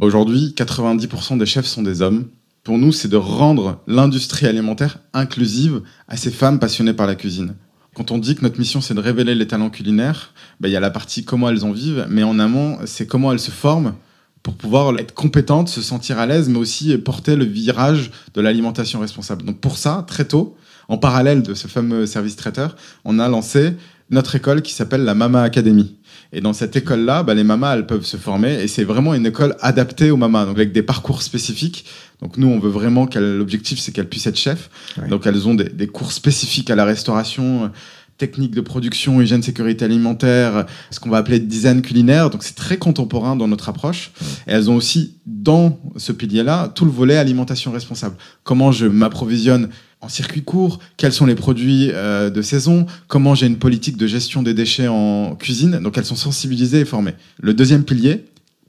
aujourd'hui, 0.00 0.54
90% 0.56 1.38
des 1.38 1.46
chefs 1.46 1.66
sont 1.66 1.82
des 1.82 2.02
hommes. 2.02 2.28
Pour 2.68 2.76
nous, 2.76 2.92
c'est 2.92 3.08
de 3.08 3.16
rendre 3.16 3.80
l'industrie 3.86 4.46
alimentaire 4.46 4.98
inclusive 5.14 5.80
à 6.06 6.18
ces 6.18 6.30
femmes 6.30 6.58
passionnées 6.58 6.92
par 6.92 7.06
la 7.06 7.14
cuisine. 7.14 7.54
Quand 7.94 8.10
on 8.10 8.18
dit 8.18 8.34
que 8.34 8.42
notre 8.42 8.58
mission, 8.58 8.82
c'est 8.82 8.92
de 8.92 9.00
révéler 9.00 9.34
les 9.34 9.46
talents 9.46 9.70
culinaires, 9.70 10.34
bah, 10.60 10.68
il 10.68 10.72
y 10.72 10.76
a 10.76 10.80
la 10.80 10.90
partie 10.90 11.24
comment 11.24 11.48
elles 11.48 11.64
en 11.64 11.72
vivent, 11.72 12.06
mais 12.10 12.24
en 12.24 12.38
amont, 12.38 12.76
c'est 12.84 13.06
comment 13.06 13.32
elles 13.32 13.40
se 13.40 13.50
forment 13.50 13.94
pour 14.42 14.52
pouvoir 14.52 14.98
être 14.98 15.14
compétentes, 15.14 15.70
se 15.70 15.80
sentir 15.80 16.18
à 16.18 16.26
l'aise, 16.26 16.50
mais 16.50 16.58
aussi 16.58 16.94
porter 16.98 17.36
le 17.36 17.46
virage 17.46 18.10
de 18.34 18.42
l'alimentation 18.42 19.00
responsable. 19.00 19.44
Donc 19.44 19.60
pour 19.60 19.78
ça, 19.78 20.04
très 20.06 20.26
tôt, 20.26 20.54
en 20.88 20.98
parallèle 20.98 21.42
de 21.42 21.54
ce 21.54 21.68
fameux 21.68 22.04
service 22.04 22.36
traiteur, 22.36 22.76
on 23.06 23.18
a 23.18 23.28
lancé 23.28 23.76
notre 24.10 24.34
école 24.34 24.62
qui 24.62 24.72
s'appelle 24.72 25.04
la 25.04 25.14
Mama 25.14 25.42
Academy. 25.42 25.96
Et 26.32 26.40
dans 26.40 26.52
cette 26.52 26.76
école-là, 26.76 27.22
bah, 27.22 27.34
les 27.34 27.44
mamas, 27.44 27.74
elles 27.74 27.86
peuvent 27.86 28.04
se 28.04 28.16
former 28.16 28.62
et 28.62 28.68
c'est 28.68 28.84
vraiment 28.84 29.14
une 29.14 29.26
école 29.26 29.56
adaptée 29.60 30.10
aux 30.10 30.16
mamas, 30.16 30.44
donc 30.44 30.56
avec 30.56 30.72
des 30.72 30.82
parcours 30.82 31.22
spécifiques. 31.22 31.86
Donc 32.20 32.36
nous, 32.36 32.48
on 32.48 32.58
veut 32.58 32.70
vraiment 32.70 33.06
qu'elle, 33.06 33.38
l'objectif, 33.38 33.78
c'est 33.78 33.92
qu'elles 33.92 34.08
puissent 34.08 34.26
être 34.26 34.38
chefs. 34.38 34.70
Donc 35.08 35.26
elles 35.26 35.48
ont 35.48 35.54
des, 35.54 35.68
des, 35.68 35.86
cours 35.86 36.12
spécifiques 36.12 36.68
à 36.68 36.74
la 36.74 36.84
restauration, 36.84 37.70
techniques 38.18 38.54
de 38.54 38.60
production, 38.60 39.22
hygiène, 39.22 39.42
sécurité 39.42 39.84
alimentaire, 39.84 40.66
ce 40.90 41.00
qu'on 41.00 41.08
va 41.08 41.18
appeler 41.18 41.38
design 41.38 41.80
culinaire. 41.80 42.28
Donc 42.28 42.42
c'est 42.42 42.56
très 42.56 42.76
contemporain 42.76 43.36
dans 43.36 43.48
notre 43.48 43.68
approche. 43.68 44.10
Et 44.46 44.52
elles 44.52 44.68
ont 44.70 44.76
aussi 44.76 45.14
dans 45.24 45.78
ce 45.96 46.12
pilier-là 46.12 46.68
tout 46.74 46.84
le 46.84 46.90
volet 46.90 47.16
alimentation 47.16 47.70
responsable. 47.70 48.16
Comment 48.42 48.72
je 48.72 48.86
m'approvisionne 48.86 49.70
en 50.00 50.08
circuit 50.08 50.42
court, 50.42 50.78
quels 50.96 51.12
sont 51.12 51.26
les 51.26 51.34
produits 51.34 51.90
euh, 51.92 52.30
de 52.30 52.42
saison, 52.42 52.86
comment 53.08 53.34
j'ai 53.34 53.46
une 53.46 53.58
politique 53.58 53.96
de 53.96 54.06
gestion 54.06 54.42
des 54.42 54.54
déchets 54.54 54.88
en 54.88 55.34
cuisine. 55.34 55.80
Donc 55.80 55.98
elles 55.98 56.04
sont 56.04 56.16
sensibilisées 56.16 56.80
et 56.80 56.84
formées. 56.84 57.14
Le 57.40 57.54
deuxième 57.54 57.84
pilier, 57.84 58.24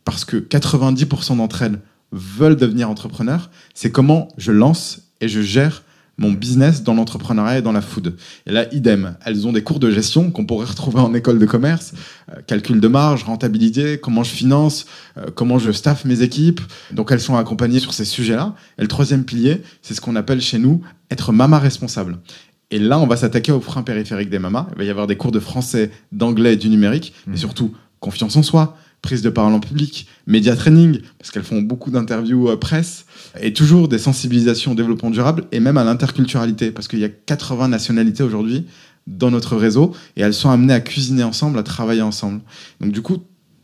parce 0.05 0.25
que 0.25 0.37
90% 0.37 1.37
d'entre 1.37 1.61
elles 1.61 1.79
veulent 2.11 2.55
devenir 2.55 2.89
entrepreneurs, 2.89 3.51
c'est 3.75 3.91
comment 3.91 4.27
je 4.37 4.51
lance 4.51 5.01
et 5.21 5.27
je 5.27 5.41
gère 5.41 5.83
mon 6.19 6.31
business 6.31 6.83
dans 6.83 6.93
l'entrepreneuriat 6.93 7.59
et 7.59 7.61
dans 7.61 7.71
la 7.71 7.81
food. 7.81 8.15
Et 8.45 8.51
là, 8.51 8.71
idem, 8.73 9.15
elles 9.25 9.47
ont 9.47 9.51
des 9.51 9.63
cours 9.63 9.79
de 9.79 9.89
gestion 9.89 10.29
qu'on 10.31 10.45
pourrait 10.45 10.67
retrouver 10.67 10.99
en 10.99 11.13
école 11.13 11.39
de 11.39 11.45
commerce, 11.45 11.93
euh, 12.31 12.41
calcul 12.45 12.79
de 12.79 12.87
marge, 12.87 13.23
rentabilité, 13.23 13.97
comment 13.97 14.23
je 14.23 14.31
finance, 14.31 14.85
euh, 15.17 15.27
comment 15.33 15.57
je 15.57 15.71
staff 15.71 16.05
mes 16.05 16.21
équipes. 16.21 16.61
Donc 16.91 17.11
elles 17.11 17.21
sont 17.21 17.37
accompagnées 17.37 17.79
sur 17.79 17.93
ces 17.93 18.05
sujets-là. 18.05 18.53
Et 18.77 18.81
le 18.81 18.87
troisième 18.87 19.23
pilier, 19.23 19.61
c'est 19.81 19.93
ce 19.93 20.01
qu'on 20.01 20.15
appelle 20.15 20.41
chez 20.41 20.59
nous 20.59 20.81
être 21.09 21.31
mama 21.31 21.57
responsable. 21.57 22.19
Et 22.71 22.77
là, 22.77 22.99
on 22.99 23.07
va 23.07 23.17
s'attaquer 23.17 23.51
aux 23.51 23.61
freins 23.61 23.81
périphériques 23.81 24.29
des 24.29 24.37
mamas. 24.37 24.67
Il 24.73 24.77
va 24.77 24.83
y 24.83 24.89
avoir 24.89 25.07
des 25.07 25.15
cours 25.15 25.31
de 25.31 25.39
français, 25.39 25.89
d'anglais 26.11 26.55
du 26.55 26.69
numérique, 26.69 27.13
mais 27.25 27.33
mmh. 27.33 27.37
surtout 27.37 27.73
confiance 27.99 28.35
en 28.35 28.43
soi, 28.43 28.77
prise 29.01 29.21
de 29.21 29.29
parole 29.29 29.53
en 29.53 29.59
public, 29.59 30.07
média 30.27 30.55
training, 30.55 30.99
parce 31.17 31.31
qu'elles 31.31 31.43
font 31.43 31.61
beaucoup 31.61 31.91
d'interviews 31.91 32.49
euh, 32.49 32.57
presse, 32.57 33.05
et 33.39 33.53
toujours 33.53 33.87
des 33.87 33.97
sensibilisations 33.97 34.73
au 34.73 34.75
développement 34.75 35.09
durable 35.09 35.45
et 35.51 35.59
même 35.59 35.77
à 35.77 35.83
l'interculturalité, 35.83 36.71
parce 36.71 36.87
qu'il 36.87 36.99
y 36.99 37.05
a 37.05 37.09
80 37.09 37.69
nationalités 37.69 38.23
aujourd'hui 38.23 38.65
dans 39.07 39.31
notre 39.31 39.55
réseau, 39.55 39.95
et 40.17 40.21
elles 40.21 40.33
sont 40.33 40.49
amenées 40.49 40.73
à 40.73 40.81
cuisiner 40.81 41.23
ensemble, 41.23 41.57
à 41.57 41.63
travailler 41.63 42.01
ensemble. 42.01 42.41
Donc 42.81 42.91
du 42.91 43.01
coup, 43.01 43.17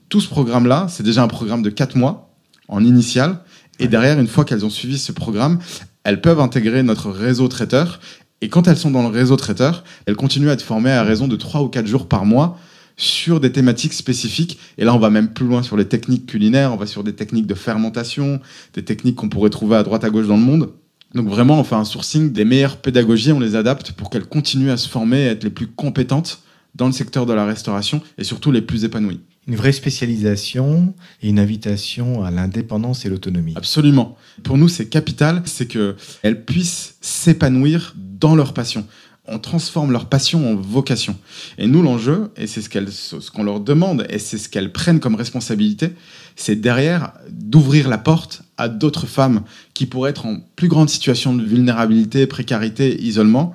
tout 0.10 0.22
ce 0.22 0.28
programme-là, 0.28 0.88
c'est 0.90 1.04
déjà 1.04 1.24
un 1.24 1.28
programme 1.28 1.62
de 1.62 1.70
4 1.70 1.96
mois 1.96 2.34
en 2.68 2.84
initial, 2.84 3.42
et 3.80 3.88
derrière, 3.88 4.20
une 4.20 4.28
fois 4.28 4.46
qu'elles 4.46 4.66
ont 4.66 4.70
suivi 4.70 4.98
ce 4.98 5.12
programme, 5.12 5.60
elles 6.04 6.22
peuvent 6.22 6.40
intégrer 6.40 6.82
notre 6.84 7.10
réseau 7.12 7.48
traiteur, 7.48 8.00
et 8.42 8.50
quand 8.50 8.68
elles 8.68 8.78
sont 8.78 8.92
dans 8.92 9.02
le 9.02 9.10
réseau 9.10 9.36
traiteur, 9.36 9.84
elles 10.06 10.16
continuent 10.16 10.50
à 10.50 10.54
être 10.54 10.62
formées 10.62 10.92
à 10.92 11.04
raison 11.04 11.28
de 11.28 11.36
3 11.36 11.62
ou 11.62 11.68
4 11.68 11.88
jours 11.88 12.08
par 12.08 12.26
mois 12.26 12.58
sur 12.98 13.40
des 13.40 13.52
thématiques 13.52 13.94
spécifiques. 13.94 14.58
Et 14.78 14.86
là, 14.86 14.94
on 14.94 15.00
va 15.00 15.10
même 15.10 15.30
plus 15.30 15.46
loin 15.46 15.64
sur 15.64 15.78
les 15.78 15.86
techniques 15.86 16.26
culinaires, 16.26 16.74
on 16.74 16.78
va 16.78 16.86
sur 16.86 17.04
des 17.04 17.14
techniques 17.14 17.48
de 17.48 17.54
fermentation, 17.54 18.40
des 18.74 18.84
techniques 18.84 19.16
qu'on 19.16 19.30
pourrait 19.30 19.50
trouver 19.50 19.76
à 19.78 19.84
droite 19.84 20.04
à 20.04 20.10
gauche 20.10 20.28
dans 20.28 20.38
le 20.38 20.44
monde. 20.44 20.72
Donc 21.14 21.28
vraiment, 21.28 21.60
on 21.60 21.64
fait 21.64 21.76
un 21.76 21.86
sourcing 21.86 22.32
des 22.32 22.46
meilleures 22.46 22.78
pédagogies, 22.78 23.32
on 23.32 23.40
les 23.40 23.56
adapte 23.56 23.94
pour 23.94 24.10
qu'elles 24.10 24.26
continuent 24.26 24.72
à 24.72 24.78
se 24.78 24.90
former, 24.90 25.28
à 25.28 25.32
être 25.32 25.44
les 25.44 25.50
plus 25.50 25.68
compétentes 25.68 26.42
dans 26.76 26.88
le 26.88 26.92
secteur 26.92 27.26
de 27.26 27.34
la 27.34 27.46
restauration 27.46 28.02
et 28.18 28.26
surtout 28.26 28.52
les 28.52 28.62
plus 28.62 28.84
épanouies. 28.84 29.22
Une 29.48 29.56
vraie 29.56 29.72
spécialisation 29.72 30.94
et 31.22 31.30
une 31.30 31.40
invitation 31.40 32.24
à 32.24 32.32
l'indépendance 32.32 33.06
et 33.06 33.10
l'autonomie. 33.10 33.54
Absolument. 33.56 34.18
Pour 34.44 34.58
nous, 34.58 34.68
c'est 34.68 34.88
capital, 34.88 35.42
c'est 35.46 35.68
qu'elles 35.68 36.44
puissent 36.46 36.96
s'épanouir 37.00 37.96
dans 37.96 38.36
leur 38.36 38.54
passion 38.54 38.86
on 39.28 39.40
transforme 39.40 39.92
leur 39.92 40.06
passion 40.08 40.52
en 40.52 40.56
vocation. 40.56 41.18
Et 41.58 41.68
nous, 41.68 41.82
l'enjeu, 41.82 42.32
et 42.38 42.48
c'est 42.48 42.62
ce 42.62 42.70
qu'on 42.70 42.86
ce 42.88 43.44
leur 43.44 43.60
demande, 43.60 44.06
et 44.10 44.20
c'est 44.20 44.38
ce 44.38 44.50
qu'elles 44.50 44.72
prennent 44.72 45.00
comme 45.00 45.16
responsabilité, 45.16 45.92
c'est 46.36 46.56
derrière 46.56 47.14
d'ouvrir 47.30 47.90
la 47.90 47.98
porte 47.98 48.44
à 48.58 48.70
d'autres 48.70 49.08
femmes 49.08 49.42
qui 49.74 49.86
pourraient 49.86 50.12
être 50.12 50.26
en 50.26 50.40
plus 50.56 50.68
grande 50.68 50.90
situation 50.90 51.34
de 51.34 51.44
vulnérabilité, 51.44 52.28
précarité, 52.28 53.02
isolement, 53.02 53.54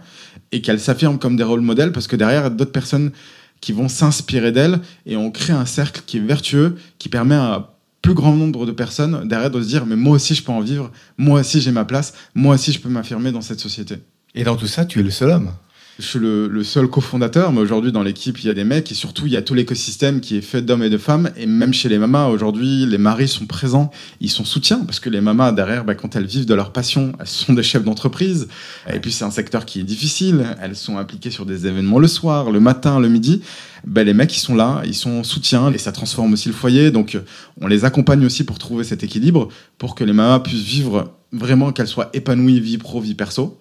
et 0.53 0.61
qu'elles 0.61 0.81
s'affirment 0.81 1.19
comme 1.19 1.37
des 1.37 1.45
rôles 1.45 1.61
modèles, 1.61 1.93
parce 1.93 2.07
que 2.07 2.17
derrière, 2.17 2.51
d'autres 2.51 2.73
personnes 2.73 3.13
qui 3.61 3.73
vont 3.73 3.89
s'inspirer 3.89 4.53
d'elles, 4.53 4.81
et 5.07 5.17
on 5.17 5.31
crée 5.31 5.53
un 5.53 5.67
cercle 5.67 6.03
qui 6.07 6.17
est 6.17 6.21
vertueux, 6.21 6.77
qui 6.99 7.09
permet 7.09 7.35
à 7.35 7.55
un 7.55 7.67
plus 8.03 8.15
grand 8.15 8.35
nombre 8.35 8.67
de 8.67 8.73
personnes 8.73 9.29
derrière 9.29 9.51
de 9.51 9.61
se 9.61 9.69
dire, 9.69 9.87
mais 9.87 9.97
moi 9.97 10.17
aussi 10.17 10.35
je 10.35 10.43
peux 10.43 10.53
en 10.53 10.61
vivre, 10.61 10.91
moi 11.19 11.41
aussi 11.41 11.61
j'ai 11.61 11.71
ma 11.71 11.85
place, 11.85 12.15
moi 12.35 12.55
aussi 12.55 12.73
je 12.73 12.81
peux 12.81 12.89
m'affirmer 12.89 13.31
dans 13.31 13.43
cette 13.43 13.61
société. 13.61 13.97
Et 14.35 14.45
dans 14.45 14.57
tout 14.57 14.67
ça, 14.67 14.85
tu 14.85 15.01
es 15.01 15.03
le 15.03 15.11
seul 15.11 15.31
homme. 15.31 15.51
Je 15.99 16.07
suis 16.07 16.19
le, 16.19 16.65
seul 16.65 16.87
cofondateur, 16.87 17.53
mais 17.53 17.61
aujourd'hui 17.61 17.93
dans 17.93 18.03
l'équipe 18.03 18.39
il 18.39 18.47
y 18.47 18.51
a 18.51 18.55
des 18.55 18.65
mecs 18.65 18.91
et 18.91 18.95
surtout 18.95 19.27
il 19.27 19.33
y 19.35 19.37
a 19.37 19.43
tout 19.43 19.53
l'écosystème 19.53 20.23
qui 20.23 20.39
est 20.39 20.41
fait 20.41 20.63
d'hommes 20.63 20.83
et 20.83 20.89
de 20.89 20.97
femmes 20.97 21.31
et 21.37 21.45
même 21.45 21.75
chez 21.75 21.91
les 21.91 21.99
mamas 21.99 22.29
aujourd'hui 22.29 22.87
les 22.87 22.97
maris 22.97 23.29
sont 23.29 23.45
présents, 23.45 23.91
ils 24.23 24.31
sont 24.31 24.47
soutiens 24.47 24.79
parce 24.87 24.99
que 24.99 25.11
les 25.11 25.21
mamas 25.21 25.53
derrière 25.53 25.85
bah, 25.85 25.95
quand 25.95 26.17
elles 26.17 26.25
vivent 26.25 26.47
de 26.47 26.55
leur 26.55 26.73
passion, 26.73 27.13
elles 27.21 27.27
sont 27.27 27.53
des 27.53 27.63
chefs 27.63 27.85
d'entreprise 27.85 28.49
et 28.91 28.99
puis 28.99 29.13
c'est 29.13 29.25
un 29.25 29.31
secteur 29.31 29.67
qui 29.67 29.81
est 29.81 29.85
difficile, 29.85 30.47
elles 30.63 30.75
sont 30.77 30.97
impliquées 30.97 31.31
sur 31.31 31.45
des 31.45 31.67
événements 31.67 31.99
le 31.99 32.09
soir, 32.09 32.51
le 32.51 32.61
matin, 32.61 32.99
le 32.99 33.09
midi, 33.11 33.43
bah, 33.87 34.03
les 34.03 34.15
mecs 34.15 34.35
ils 34.35 34.41
sont 34.41 34.55
là, 34.55 34.81
ils 34.87 34.95
sont 34.95 35.19
en 35.19 35.23
soutien 35.23 35.71
et 35.71 35.77
ça 35.77 35.93
transforme 35.93 36.33
aussi 36.33 36.49
le 36.49 36.55
foyer 36.55 36.91
donc 36.91 37.19
on 37.61 37.67
les 37.67 37.85
accompagne 37.85 38.25
aussi 38.25 38.45
pour 38.45 38.59
trouver 38.59 38.85
cet 38.85 39.05
équilibre 39.05 39.49
pour 39.77 39.95
que 39.95 40.05
les 40.05 40.15
mamas 40.15 40.41
puissent 40.41 40.65
vivre 40.65 41.20
vraiment 41.33 41.73
qu'elles 41.73 41.89
soient 41.89 42.11
épanouies 42.13 42.61
vie 42.61 42.79
pro, 42.79 43.01
vie 43.01 43.15
perso. 43.15 43.61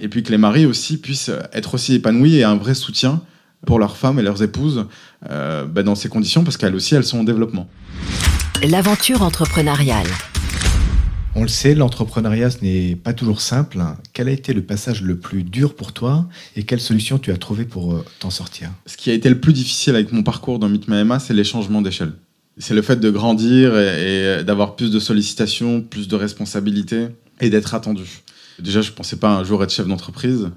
Et 0.00 0.08
puis 0.08 0.22
que 0.22 0.30
les 0.30 0.38
maris 0.38 0.66
aussi 0.66 0.98
puissent 0.98 1.30
être 1.52 1.74
aussi 1.74 1.94
épanouis 1.94 2.36
et 2.36 2.44
un 2.44 2.56
vrai 2.56 2.74
soutien 2.74 3.22
pour 3.66 3.78
leurs 3.78 3.96
femmes 3.96 4.18
et 4.18 4.22
leurs 4.22 4.42
épouses 4.42 4.86
euh, 5.30 5.66
bah, 5.66 5.82
dans 5.82 5.94
ces 5.94 6.08
conditions 6.08 6.44
parce 6.44 6.56
qu'elles 6.56 6.74
aussi, 6.74 6.94
elles 6.94 7.04
sont 7.04 7.18
en 7.18 7.24
développement. 7.24 7.68
L'aventure 8.62 9.22
entrepreneuriale. 9.22 10.06
On 11.36 11.42
le 11.42 11.48
sait, 11.48 11.74
l'entrepreneuriat, 11.74 12.50
ce 12.50 12.58
n'est 12.62 12.96
pas 12.96 13.12
toujours 13.12 13.40
simple. 13.40 13.80
Quel 14.12 14.28
a 14.28 14.32
été 14.32 14.52
le 14.52 14.62
passage 14.62 15.02
le 15.02 15.16
plus 15.16 15.44
dur 15.44 15.76
pour 15.76 15.92
toi 15.92 16.26
et 16.56 16.64
quelle 16.64 16.80
solution 16.80 17.18
tu 17.18 17.30
as 17.30 17.36
trouvé 17.36 17.64
pour 17.64 17.94
euh, 17.94 18.04
t'en 18.18 18.30
sortir? 18.30 18.70
Ce 18.86 18.96
qui 18.96 19.10
a 19.10 19.14
été 19.14 19.28
le 19.28 19.38
plus 19.38 19.52
difficile 19.52 19.94
avec 19.94 20.12
mon 20.12 20.22
parcours 20.22 20.58
dans 20.58 20.68
Mitma 20.68 21.18
c'est 21.20 21.34
les 21.34 21.44
changements 21.44 21.82
d'échelle 21.82 22.12
c'est 22.60 22.74
le 22.74 22.82
fait 22.82 23.00
de 23.00 23.10
grandir 23.10 23.76
et, 23.76 24.44
d'avoir 24.44 24.76
plus 24.76 24.90
de 24.90 25.00
sollicitations, 25.00 25.80
plus 25.80 26.06
de 26.06 26.14
responsabilités 26.14 27.08
et 27.40 27.50
d'être 27.50 27.74
attendu. 27.74 28.22
Déjà, 28.58 28.82
je 28.82 28.92
pensais 28.92 29.16
pas 29.16 29.30
un 29.30 29.44
jour 29.44 29.64
être 29.64 29.72
chef 29.72 29.88
d'entreprise. 29.88 30.50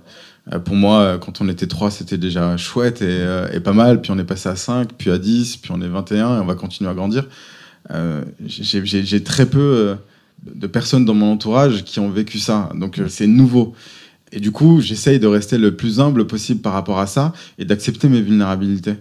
Euh, 0.52 0.60
pour 0.60 0.76
moi, 0.76 1.00
euh, 1.00 1.18
quand 1.18 1.42
on 1.42 1.48
était 1.48 1.68
trois, 1.68 1.89
c'était 1.89 2.18
déjà 2.18 2.58
chouette 2.58 3.02
euh, 3.02 3.48
et, 3.54 3.60
pas 3.60 3.74
mal. 3.74 4.02
Puis 4.02 4.12
on 4.12 4.20
est 4.20 4.26
passé 4.26 4.50
à 4.50 4.56
5, 4.56 4.89
puis 4.98 5.10
à 5.10 5.18
10, 5.18 5.58
puis 5.58 5.72
on 5.74 5.82
est 5.82 5.88
21 5.88 6.38
et 6.38 6.42
on 6.42 6.46
va 6.46 6.56
continuer 6.56 6.89
à 6.89 6.94
grandir. 6.94 7.28
J'ai 8.46 9.24
très 9.24 9.46
peu 9.46 9.96
de 10.44 10.68
personnes 10.68 11.06
dans 11.06 11.13
mon 11.13 11.34
entourage 11.34 11.84
qui 11.84 12.00
ont 12.00 12.10
vécu 12.10 12.39
ça. 12.39 12.70
Donc 12.76 13.02
c'est 13.08 13.28
nouveau. 13.28 13.74
Et 14.32 14.39
du 14.39 14.52
coup, 14.52 14.82
j'essaye 14.82 15.20
de 15.20 15.28
rester 15.28 15.60
le 15.60 15.76
plus 15.76 16.00
humble 16.00 16.26
possible 16.26 16.60
par 16.60 16.74
rapport 16.74 17.00
à 17.00 17.08
ça 17.08 17.34
et 17.60 17.66
d'accepter 17.66 18.10
mes 18.10 18.22
vulnérabilités. 18.22 18.96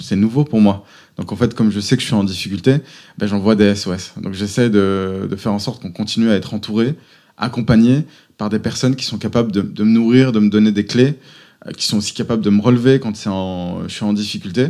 C'est 0.00 0.16
nouveau 0.16 0.44
pour 0.44 0.60
moi. 0.60 0.84
Donc 1.16 1.32
en 1.32 1.36
fait, 1.36 1.54
comme 1.54 1.70
je 1.70 1.80
sais 1.80 1.96
que 1.96 2.02
je 2.02 2.06
suis 2.06 2.14
en 2.14 2.24
difficulté, 2.24 2.78
ben, 3.18 3.26
j'envoie 3.26 3.54
des 3.54 3.74
SOS. 3.74 4.12
Donc 4.18 4.34
j'essaie 4.34 4.70
de, 4.70 5.28
faire 5.36 5.52
en 5.52 5.58
sorte 5.58 5.82
qu'on 5.82 5.92
continue 5.92 6.30
à 6.30 6.34
être 6.34 6.54
entouré, 6.54 6.94
accompagné 7.38 8.04
par 8.36 8.50
des 8.50 8.58
personnes 8.58 8.96
qui 8.96 9.04
sont 9.04 9.18
capables 9.18 9.50
de, 9.50 9.62
me 9.62 9.90
nourrir, 9.90 10.32
de 10.32 10.40
me 10.40 10.50
donner 10.50 10.72
des 10.72 10.84
clés, 10.84 11.14
euh, 11.66 11.72
qui 11.72 11.86
sont 11.86 11.98
aussi 11.98 12.12
capables 12.12 12.42
de 12.42 12.50
me 12.50 12.60
relever 12.60 13.00
quand 13.00 13.14
je 13.14 13.92
suis 13.92 14.04
en 14.04 14.12
difficulté. 14.12 14.68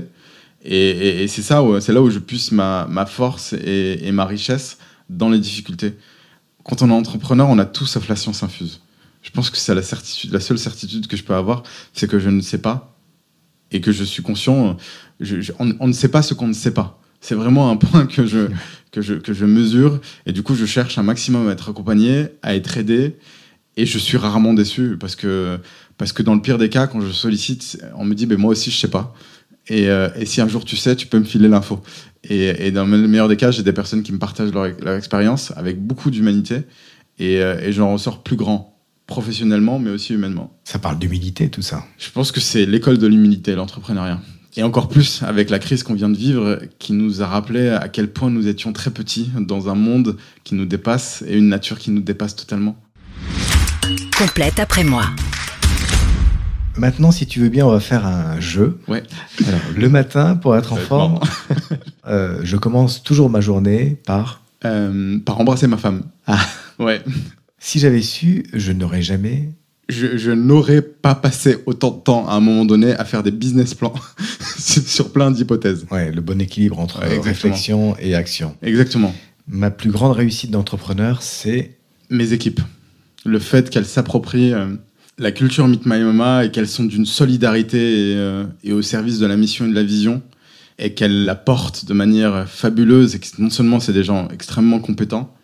Et, 0.64 1.26
c'est 1.28 1.42
ça, 1.42 1.62
c'est 1.80 1.92
là 1.92 2.02
où 2.02 2.11
je 2.11 2.18
puisse 2.18 2.50
ma, 2.52 3.06
force 3.06 3.52
et, 3.52 4.11
ma 4.12 4.24
richesse 4.24 4.78
dans 5.11 5.28
les 5.28 5.38
difficultés. 5.38 5.94
Quand 6.64 6.82
on 6.82 6.90
est 6.90 6.92
entrepreneur, 6.92 7.48
on 7.48 7.59
a 7.59 7.64
tout 7.64 7.87
sauf 7.87 8.09
la 8.09 8.16
science 8.16 8.42
infuse. 8.42 8.80
Je 9.22 9.30
pense 9.30 9.50
que 9.50 9.56
c'est 9.56 9.74
la 9.74 9.82
la 10.30 10.40
seule 10.40 10.59
certitude 10.59 11.06
que 11.06 11.16
je 11.16 11.22
peux 11.22 11.35
avoir, 11.35 11.62
c'est 11.92 12.09
que 12.09 12.18
je 12.18 12.30
ne 12.30 12.40
sais 12.40 12.59
pas 12.59 12.95
et 13.72 13.81
que 13.81 13.92
je 13.92 14.05
suis 14.05 14.22
conscient. 14.22 14.76
on, 15.59 15.87
ne 15.87 15.92
sait 15.92 16.09
pas 16.09 16.22
ce 16.22 16.35
qu'on 16.35 16.48
ne 16.48 16.52
sait 16.52 16.72
pas. 16.74 17.00
C'est 17.20 17.35
vraiment 17.35 17.70
un 17.70 17.76
point 17.76 18.07
que 18.07 18.26
je, 18.26 18.48
que, 18.92 19.02
je, 19.02 19.14
que 19.14 19.33
je 19.33 19.44
mesure. 19.44 20.00
Et 20.26 20.33
du 20.33 20.42
coup, 20.42 20.55
je 20.55 20.66
cherche 20.66 20.98
un 20.98 21.02
maximum 21.02 21.48
à 21.48 21.52
être 21.52 21.70
accompagné, 21.70 22.26
à 22.42 22.55
être 22.55 22.79
aidé. 22.79 23.16
Et 23.76 23.85
je 23.85 23.98
suis 23.98 24.16
rarement 24.16 24.55
déçu 24.55 24.96
parce 24.98 25.16
que, 25.16 25.59
parce 25.98 26.12
que 26.12 26.22
dans 26.22 26.35
le 26.35 26.40
pire 26.40 26.59
des 26.59 26.68
cas, 26.68 26.87
quand 26.87 27.00
je 27.00 27.12
sollicite, 27.12 27.83
on 27.96 28.05
me 28.05 28.14
dit 28.14 28.26
ben, 28.26 28.38
Moi 28.38 28.52
aussi, 28.52 28.70
je 28.70 28.76
sais 28.76 28.90
pas. 28.90 29.14
Et, 29.68 29.88
euh, 29.88 30.09
et, 30.16 30.26
si 30.26 30.40
un 30.40 30.48
jour 30.48 30.64
tu 30.64 30.76
sais, 30.76 30.94
tu 30.94 31.09
peux 31.09 31.18
me 31.18 31.24
filer 31.24 31.48
l'info. 31.48 31.83
Et, 32.24 32.66
et, 32.66 32.70
dans 32.70 32.87
le 32.87 33.09
meilleur 33.09 33.29
des 33.29 33.37
cas, 33.37 33.50
j'ai 33.50 33.64
des 33.64 33.72
personnes 33.72 34.02
qui 34.02 34.12
me 34.12 34.18
partagent 34.18 34.52
leur, 34.52 34.68
leur 34.81 34.94
expérience 34.94 35.52
avec 35.57 35.81
beaucoup 35.85 36.11
d'humanité. 36.11 36.62
Et, 37.18 37.40
euh, 37.40 37.59
et 37.61 37.72
j'en 37.72 37.92
ressors 37.92 38.22
plus 38.22 38.37
grand, 38.37 38.75
professionnellement, 39.06 39.78
mais 39.78 39.90
aussi 39.90 40.14
humainement. 40.14 40.52
Ça 40.64 40.78
parle 40.78 40.98
d'humilité, 40.98 41.48
tout 41.48 41.62
ça. 41.62 41.84
Je 41.98 42.10
pense 42.10 42.32
que 42.32 42.40
c'est 42.40 42.66
l'école 42.66 42.98
de 42.98 43.06
l'humilité, 43.06 43.54
l'entrepreneuriat. 43.54 44.20
Et 44.58 44.62
encore 44.62 44.88
plus 44.88 45.22
avec 45.22 45.50
la 45.50 45.58
crise 45.58 45.82
qu'on 45.82 45.94
vient 45.94 46.08
de 46.08 46.16
vivre, 46.16 46.60
qui 46.78 46.94
nous 46.94 47.22
a 47.22 47.26
rappelé 47.26 47.68
à 47.68 47.88
quel 47.88 48.10
point 48.10 48.30
nous 48.30 48.48
étions 48.48 48.72
très 48.72 48.90
petits 48.90 49.30
dans 49.38 49.68
un 49.68 49.74
monde 49.74 50.16
qui 50.44 50.54
nous 50.54 50.64
dépasse 50.64 51.22
et 51.28 51.36
une 51.36 51.48
nature 51.48 51.78
qui 51.78 51.90
nous 51.90 52.00
dépasse 52.00 52.34
totalement. 52.34 52.76
Complète 54.18 54.58
après 54.58 54.82
moi. 54.82 55.04
Maintenant, 56.78 57.10
si 57.10 57.26
tu 57.26 57.40
veux 57.40 57.48
bien, 57.48 57.66
on 57.66 57.70
va 57.70 57.80
faire 57.80 58.06
un 58.06 58.40
jeu. 58.40 58.78
Ouais. 58.88 59.02
Alors, 59.46 59.60
le 59.76 59.88
matin, 59.88 60.36
pour 60.36 60.56
être 60.56 60.72
en 60.72 60.76
forme, 60.76 61.20
euh, 62.06 62.40
je 62.42 62.56
commence 62.56 63.02
toujours 63.02 63.30
ma 63.30 63.40
journée 63.40 63.98
par. 64.06 64.42
Euh, 64.64 65.18
par 65.18 65.38
embrasser 65.38 65.66
ma 65.66 65.76
femme. 65.76 66.02
Ah. 66.26 66.40
Ouais. 66.78 67.02
Si 67.66 67.81
j'avais 67.81 68.00
su, 68.00 68.44
je 68.52 68.70
n'aurais 68.70 69.02
jamais 69.02 69.48
je, 69.88 70.31
n'aurais 70.31 70.83
pas 70.83 71.16
passé 71.16 71.57
autant 71.66 71.90
de 71.90 72.00
temps 72.00 72.29
à 72.29 72.35
un 72.35 72.40
moment 72.40 72.64
donné 72.64 72.92
à 72.92 73.05
faire 73.05 73.24
des 73.24 73.33
business 73.33 73.74
plans 73.74 73.92
sur 74.57 75.12
plein 75.12 75.33
d'hypothèses. 75.33 75.85
Ouais, 75.90 76.12
le 76.12 76.20
bon 76.20 76.40
équilibre 76.40 76.79
entre 76.79 77.00
réflexion 77.00 77.96
et 77.98 78.14
action. 78.14 78.55
Exactement. 78.62 79.12
Ma 79.48 79.72
plus 79.72 79.90
grande 79.90 80.12
réussite 80.12 80.52
d'entrepreneur, 80.52 81.22
c'est 81.22 81.76
mes 82.09 82.33
équipes. 82.33 82.61
Le 83.24 83.40
fait 83.40 83.68
qu'elles 83.68 83.85
s'approprient 83.85 84.52
euh, 84.52 84.68
la 85.18 85.33
culture 85.33 85.66
Meet 85.66 85.87
My 85.87 86.05
Mama 86.05 86.44
et 86.44 86.52
qu'elles 86.52 86.68
sont 86.68 86.85
d'une 86.85 87.05
solidarité 87.05 88.12
et, 88.12 88.14
euh, 88.14 88.44
et, 88.62 88.72
au 88.72 88.83
service 88.83 89.18
de 89.18 89.26
la 89.26 89.37
mission 89.37 89.66
et 89.66 89.70
de 89.70 89.74
la 89.74 89.83
vision 89.83 90.22
et 90.79 90.94
qu'elles 90.94 91.24
la 91.24 91.35
portent 91.35 91.85
de 91.85 91.94
manière 91.94 92.48
fabuleuse 92.48 93.16
et 93.16 93.18
que 93.18 93.26
non 93.40 93.50
seulement 93.50 93.81
c'est 93.81 93.92
des 93.92 94.05
gens 94.05 94.29
extrêmement 94.29 94.79
compétents, 94.79 95.36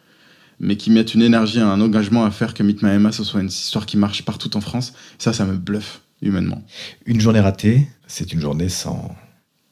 mais 0.63 0.77
qui 0.77 0.91
mettent 0.91 1.15
une 1.15 1.23
énergie, 1.23 1.61
un 1.61 1.81
engagement 1.81 2.25
à 2.25 2.31
faire 2.31 2.55
que 2.55 2.63
Meet 2.63 2.83
My 2.83 2.91
Emma, 2.91 3.13
ce 3.13 3.25
soit 3.25 3.41
une 3.41 3.49
histoire 3.49 3.85
qui 3.85 3.97
marche 3.99 4.25
partout 4.25 4.57
en 4.57 4.61
France. 4.61 4.95
Ça, 5.19 5.33
ça 5.33 5.45
me 5.45 5.57
bluffe 5.57 6.01
humainement. 6.23 6.63
Une 7.05 7.21
journée 7.21 7.41
ratée, 7.41 7.89
c'est 8.07 8.33
une 8.33 8.41
journée 8.41 8.69
sans. 8.69 9.15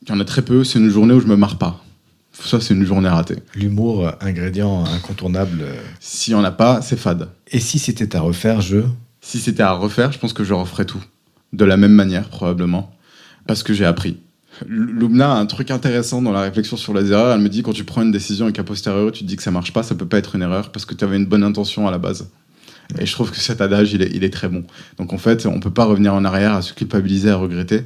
Il 0.02 0.08
y 0.08 0.12
en 0.12 0.20
a 0.20 0.24
très 0.24 0.42
peu, 0.42 0.64
c'est 0.64 0.80
une 0.80 0.90
journée 0.90 1.14
où 1.14 1.20
je 1.20 1.26
me 1.26 1.36
marre 1.36 1.58
pas. 1.58 1.82
Ça, 2.32 2.60
c'est 2.60 2.74
une 2.74 2.84
journée 2.84 3.08
ratée. 3.08 3.36
L'humour, 3.54 4.12
ingrédient 4.20 4.84
incontournable. 4.84 5.64
S'il 6.00 6.34
n'y 6.34 6.40
en 6.40 6.44
a 6.44 6.50
pas, 6.50 6.82
c'est 6.82 6.98
fade. 6.98 7.28
Et 7.48 7.60
si 7.60 7.78
c'était 7.78 8.16
à 8.16 8.20
refaire, 8.20 8.60
je? 8.60 8.78
Si 9.20 9.38
c'était 9.38 9.62
à 9.62 9.72
refaire, 9.72 10.10
je 10.10 10.18
pense 10.18 10.32
que 10.32 10.42
je 10.42 10.54
referais 10.54 10.86
tout. 10.86 11.02
De 11.52 11.64
la 11.64 11.76
même 11.76 11.92
manière, 11.92 12.28
probablement. 12.28 12.92
Parce 13.46 13.62
que 13.62 13.74
j'ai 13.74 13.84
appris. 13.84 14.18
Lumna 14.66 15.32
a 15.32 15.36
un 15.36 15.46
truc 15.46 15.70
intéressant 15.70 16.22
dans 16.22 16.32
la 16.32 16.42
réflexion 16.42 16.76
sur 16.76 16.94
les 16.94 17.12
erreurs. 17.12 17.34
Elle 17.34 17.40
me 17.40 17.48
dit 17.48 17.62
quand 17.62 17.72
tu 17.72 17.84
prends 17.84 18.02
une 18.02 18.12
décision 18.12 18.48
et 18.48 18.52
qu'à 18.52 18.64
posteriori 18.64 19.12
tu 19.12 19.24
te 19.24 19.28
dis 19.28 19.36
que 19.36 19.42
ça 19.42 19.50
marche 19.50 19.72
pas, 19.72 19.82
ça 19.82 19.94
peut 19.94 20.06
pas 20.06 20.18
être 20.18 20.36
une 20.36 20.42
erreur 20.42 20.72
parce 20.72 20.84
que 20.84 20.94
tu 20.94 21.04
avais 21.04 21.16
une 21.16 21.26
bonne 21.26 21.44
intention 21.44 21.88
à 21.88 21.90
la 21.90 21.98
base. 21.98 22.30
Et 22.98 23.06
je 23.06 23.12
trouve 23.12 23.30
que 23.30 23.38
cet 23.38 23.60
adage, 23.60 23.92
il 23.92 24.02
est, 24.02 24.10
il 24.14 24.24
est 24.24 24.32
très 24.32 24.48
bon. 24.48 24.64
Donc 24.98 25.12
en 25.12 25.18
fait, 25.18 25.46
on 25.46 25.60
peut 25.60 25.70
pas 25.70 25.84
revenir 25.84 26.14
en 26.14 26.24
arrière 26.24 26.54
à 26.54 26.62
se 26.62 26.72
culpabiliser, 26.72 27.30
à 27.30 27.36
regretter, 27.36 27.84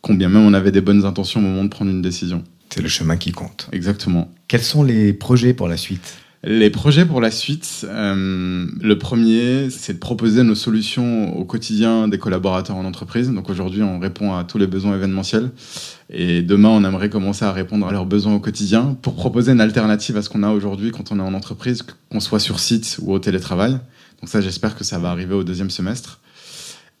combien 0.00 0.28
même 0.28 0.44
on 0.44 0.54
avait 0.54 0.72
des 0.72 0.80
bonnes 0.80 1.04
intentions 1.04 1.40
au 1.40 1.42
moment 1.42 1.64
de 1.64 1.68
prendre 1.68 1.90
une 1.90 2.02
décision. 2.02 2.42
C'est 2.70 2.82
le 2.82 2.88
chemin 2.88 3.16
qui 3.16 3.32
compte. 3.32 3.68
Exactement. 3.72 4.30
Quels 4.48 4.62
sont 4.62 4.82
les 4.82 5.12
projets 5.12 5.54
pour 5.54 5.68
la 5.68 5.76
suite? 5.76 6.16
Les 6.44 6.70
projets 6.70 7.04
pour 7.04 7.20
la 7.20 7.30
suite, 7.30 7.86
euh, 7.88 8.66
le 8.80 8.98
premier, 8.98 9.68
c'est 9.70 9.94
de 9.94 9.98
proposer 9.98 10.42
nos 10.42 10.54
solutions 10.54 11.36
au 11.36 11.44
quotidien 11.44 12.08
des 12.08 12.18
collaborateurs 12.18 12.76
en 12.76 12.84
entreprise. 12.84 13.30
Donc 13.32 13.50
aujourd'hui, 13.50 13.82
on 13.82 13.98
répond 13.98 14.34
à 14.34 14.44
tous 14.44 14.58
les 14.58 14.66
besoins 14.66 14.94
événementiels. 14.94 15.50
Et 16.10 16.42
demain, 16.42 16.68
on 16.68 16.84
aimerait 16.84 17.10
commencer 17.10 17.44
à 17.44 17.52
répondre 17.52 17.86
à 17.88 17.92
leurs 17.92 18.06
besoins 18.06 18.34
au 18.34 18.40
quotidien 18.40 18.96
pour 19.02 19.16
proposer 19.16 19.52
une 19.52 19.60
alternative 19.60 20.16
à 20.16 20.22
ce 20.22 20.28
qu'on 20.28 20.42
a 20.42 20.50
aujourd'hui 20.50 20.92
quand 20.92 21.10
on 21.10 21.18
est 21.18 21.22
en 21.22 21.34
entreprise, 21.34 21.84
qu'on 22.10 22.20
soit 22.20 22.40
sur 22.40 22.60
site 22.60 22.98
ou 23.02 23.12
au 23.12 23.18
télétravail. 23.18 23.72
Donc 23.72 24.28
ça, 24.28 24.40
j'espère 24.40 24.76
que 24.76 24.84
ça 24.84 24.98
va 24.98 25.10
arriver 25.10 25.34
au 25.34 25.42
deuxième 25.42 25.70
semestre. 25.70 26.20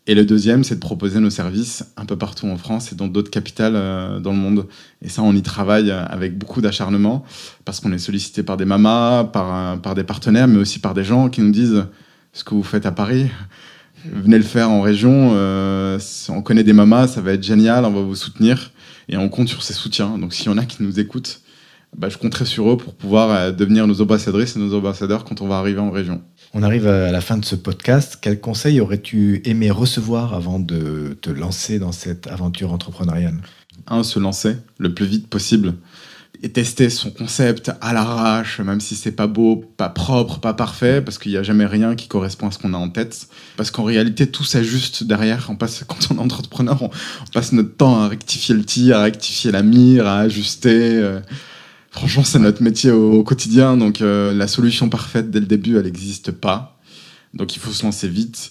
Et 0.08 0.14
le 0.14 0.24
deuxième, 0.24 0.62
c'est 0.62 0.76
de 0.76 0.80
proposer 0.80 1.18
nos 1.18 1.30
services 1.30 1.84
un 1.96 2.04
peu 2.04 2.16
partout 2.16 2.46
en 2.46 2.56
France 2.56 2.92
et 2.92 2.94
dans 2.94 3.08
d'autres 3.08 3.30
capitales 3.30 3.74
euh, 3.74 4.20
dans 4.20 4.30
le 4.30 4.38
monde. 4.38 4.66
Et 5.02 5.08
ça, 5.08 5.22
on 5.22 5.32
y 5.34 5.42
travaille 5.42 5.90
avec 5.90 6.38
beaucoup 6.38 6.60
d'acharnement 6.60 7.24
parce 7.64 7.80
qu'on 7.80 7.92
est 7.92 7.98
sollicité 7.98 8.44
par 8.44 8.56
des 8.56 8.64
mamas, 8.64 9.24
par, 9.24 9.54
euh, 9.54 9.76
par 9.76 9.96
des 9.96 10.04
partenaires, 10.04 10.46
mais 10.46 10.58
aussi 10.58 10.78
par 10.78 10.94
des 10.94 11.02
gens 11.02 11.28
qui 11.28 11.40
nous 11.40 11.50
disent 11.50 11.86
ce 12.32 12.44
que 12.44 12.54
vous 12.54 12.62
faites 12.62 12.86
à 12.86 12.92
Paris. 12.92 13.26
Venez 14.04 14.38
le 14.38 14.44
faire 14.44 14.70
en 14.70 14.80
région. 14.80 15.32
Euh, 15.34 15.98
on 16.28 16.40
connaît 16.40 16.62
des 16.62 16.72
mamas, 16.72 17.08
ça 17.08 17.20
va 17.20 17.32
être 17.32 17.42
génial, 17.42 17.84
on 17.84 17.90
va 17.90 18.02
vous 18.02 18.14
soutenir. 18.14 18.70
Et 19.08 19.16
on 19.16 19.28
compte 19.28 19.48
sur 19.48 19.64
ces 19.64 19.72
soutiens. 19.72 20.18
Donc 20.18 20.34
s'il 20.34 20.46
y 20.46 20.50
en 20.50 20.58
a 20.58 20.64
qui 20.64 20.84
nous 20.84 21.00
écoutent, 21.00 21.40
bah, 21.96 22.08
je 22.08 22.18
compterai 22.18 22.44
sur 22.44 22.70
eux 22.70 22.76
pour 22.76 22.94
pouvoir 22.94 23.52
devenir 23.52 23.88
nos 23.88 24.00
ambassadrices 24.00 24.54
et 24.54 24.60
nos 24.60 24.76
ambassadeurs 24.76 25.24
quand 25.24 25.40
on 25.40 25.48
va 25.48 25.58
arriver 25.58 25.80
en 25.80 25.90
région. 25.90 26.22
On 26.54 26.62
arrive 26.62 26.86
à 26.86 27.10
la 27.10 27.20
fin 27.20 27.36
de 27.36 27.44
ce 27.44 27.56
podcast. 27.56 28.18
Quel 28.20 28.40
conseil 28.40 28.80
aurais-tu 28.80 29.42
aimé 29.44 29.70
recevoir 29.70 30.34
avant 30.34 30.58
de 30.58 31.16
te 31.20 31.30
lancer 31.30 31.78
dans 31.78 31.92
cette 31.92 32.26
aventure 32.28 32.72
entrepreneuriale? 32.72 33.36
Un, 33.86 34.02
se 34.02 34.18
lancer 34.18 34.56
le 34.78 34.94
plus 34.94 35.06
vite 35.06 35.28
possible 35.28 35.74
et 36.42 36.50
tester 36.50 36.90
son 36.90 37.10
concept 37.10 37.72
à 37.80 37.92
l'arrache, 37.92 38.60
même 38.60 38.80
si 38.80 38.94
c'est 38.94 39.12
pas 39.12 39.26
beau, 39.26 39.64
pas 39.76 39.88
propre, 39.88 40.38
pas 40.38 40.54
parfait, 40.54 41.00
parce 41.00 41.18
qu'il 41.18 41.32
n'y 41.32 41.38
a 41.38 41.42
jamais 41.42 41.66
rien 41.66 41.94
qui 41.94 42.08
correspond 42.08 42.48
à 42.48 42.50
ce 42.50 42.58
qu'on 42.58 42.74
a 42.74 42.78
en 42.78 42.88
tête. 42.88 43.28
Parce 43.56 43.70
qu'en 43.70 43.84
réalité, 43.84 44.26
tout 44.26 44.44
s'ajuste 44.44 45.04
derrière. 45.04 45.46
On 45.48 45.56
passe, 45.56 45.84
quand 45.88 46.10
on 46.10 46.16
est 46.16 46.20
entrepreneur, 46.20 46.82
on, 46.82 46.90
passe 47.32 47.52
notre 47.52 47.74
temps 47.76 48.00
à 48.02 48.08
rectifier 48.08 48.54
le 48.54 48.64
tir, 48.64 48.98
à 48.98 49.02
rectifier 49.02 49.50
la 49.50 49.62
mire, 49.62 50.06
à 50.06 50.20
ajuster. 50.20 50.96
Euh, 50.96 51.20
Franchement, 51.96 52.24
c'est 52.24 52.38
notre 52.38 52.62
métier 52.62 52.90
au, 52.90 53.24
quotidien, 53.24 53.78
donc 53.78 54.02
euh, 54.02 54.34
la 54.34 54.48
solution 54.48 54.90
parfaite 54.90 55.30
dès 55.30 55.40
le 55.40 55.46
début, 55.46 55.78
elle 55.78 55.84
n'existe 55.84 56.30
pas. 56.30 56.78
Donc 57.32 57.56
il 57.56 57.58
faut 57.58 57.72
se 57.72 57.84
lancer 57.84 58.06
vite. 58.06 58.50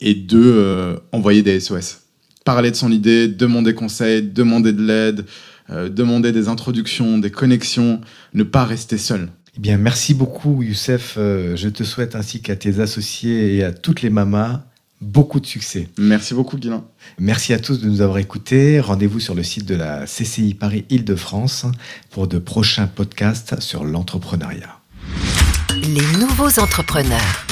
Et 0.00 0.14
deux, 0.14 0.52
euh, 0.56 0.96
envoyer 1.10 1.42
des 1.42 1.58
SOS. 1.58 2.00
Parler 2.44 2.70
de 2.70 2.76
son 2.76 2.92
idée, 2.92 3.28
demander 3.28 3.72
conseil, 3.72 4.20
demander 4.22 4.74
de 4.74 4.82
l'aide, 4.82 5.24
euh, 5.70 5.88
demander 5.88 6.32
des 6.32 6.48
introductions, 6.48 7.16
des 7.16 7.30
connexions, 7.30 8.02
ne 8.34 8.42
pas 8.42 8.66
rester 8.66 8.98
seul. 8.98 9.30
Eh 9.56 9.60
bien, 9.60 9.78
merci 9.78 10.12
beaucoup, 10.12 10.62
Youssef. 10.62 11.14
je 11.16 11.68
te 11.68 11.84
souhaite 11.84 12.14
ainsi 12.14 12.42
qu'à 12.42 12.56
tes 12.56 12.80
associés 12.80 13.56
et 13.56 13.64
à 13.64 13.72
toutes 13.72 14.02
les 14.02 14.10
mamas 14.10 14.66
beaucoup 15.02 15.40
de 15.40 15.46
succès. 15.46 15.88
Merci 15.98 16.34
beaucoup, 16.34 16.56
Guilain. 16.56 16.84
Merci 17.18 17.52
à 17.52 17.58
tous 17.58 17.80
de 17.80 17.88
nous 17.88 18.00
avoir 18.00 18.18
écoutés. 18.18 18.80
Rendez-vous 18.80 19.20
sur 19.20 19.34
le 19.34 19.42
site 19.42 19.66
de 19.66 19.74
la 19.74 20.06
CCI 20.06 20.54
Paris 20.54 20.84
Île-de-France 20.90 21.66
pour 22.10 22.28
de 22.28 22.38
prochains 22.38 22.86
podcasts 22.86 23.60
sur 23.60 23.84
l'entrepreneuriat. 23.84 24.80
Les 25.70 26.18
nouveaux 26.18 26.60
entrepreneurs. 26.60 27.46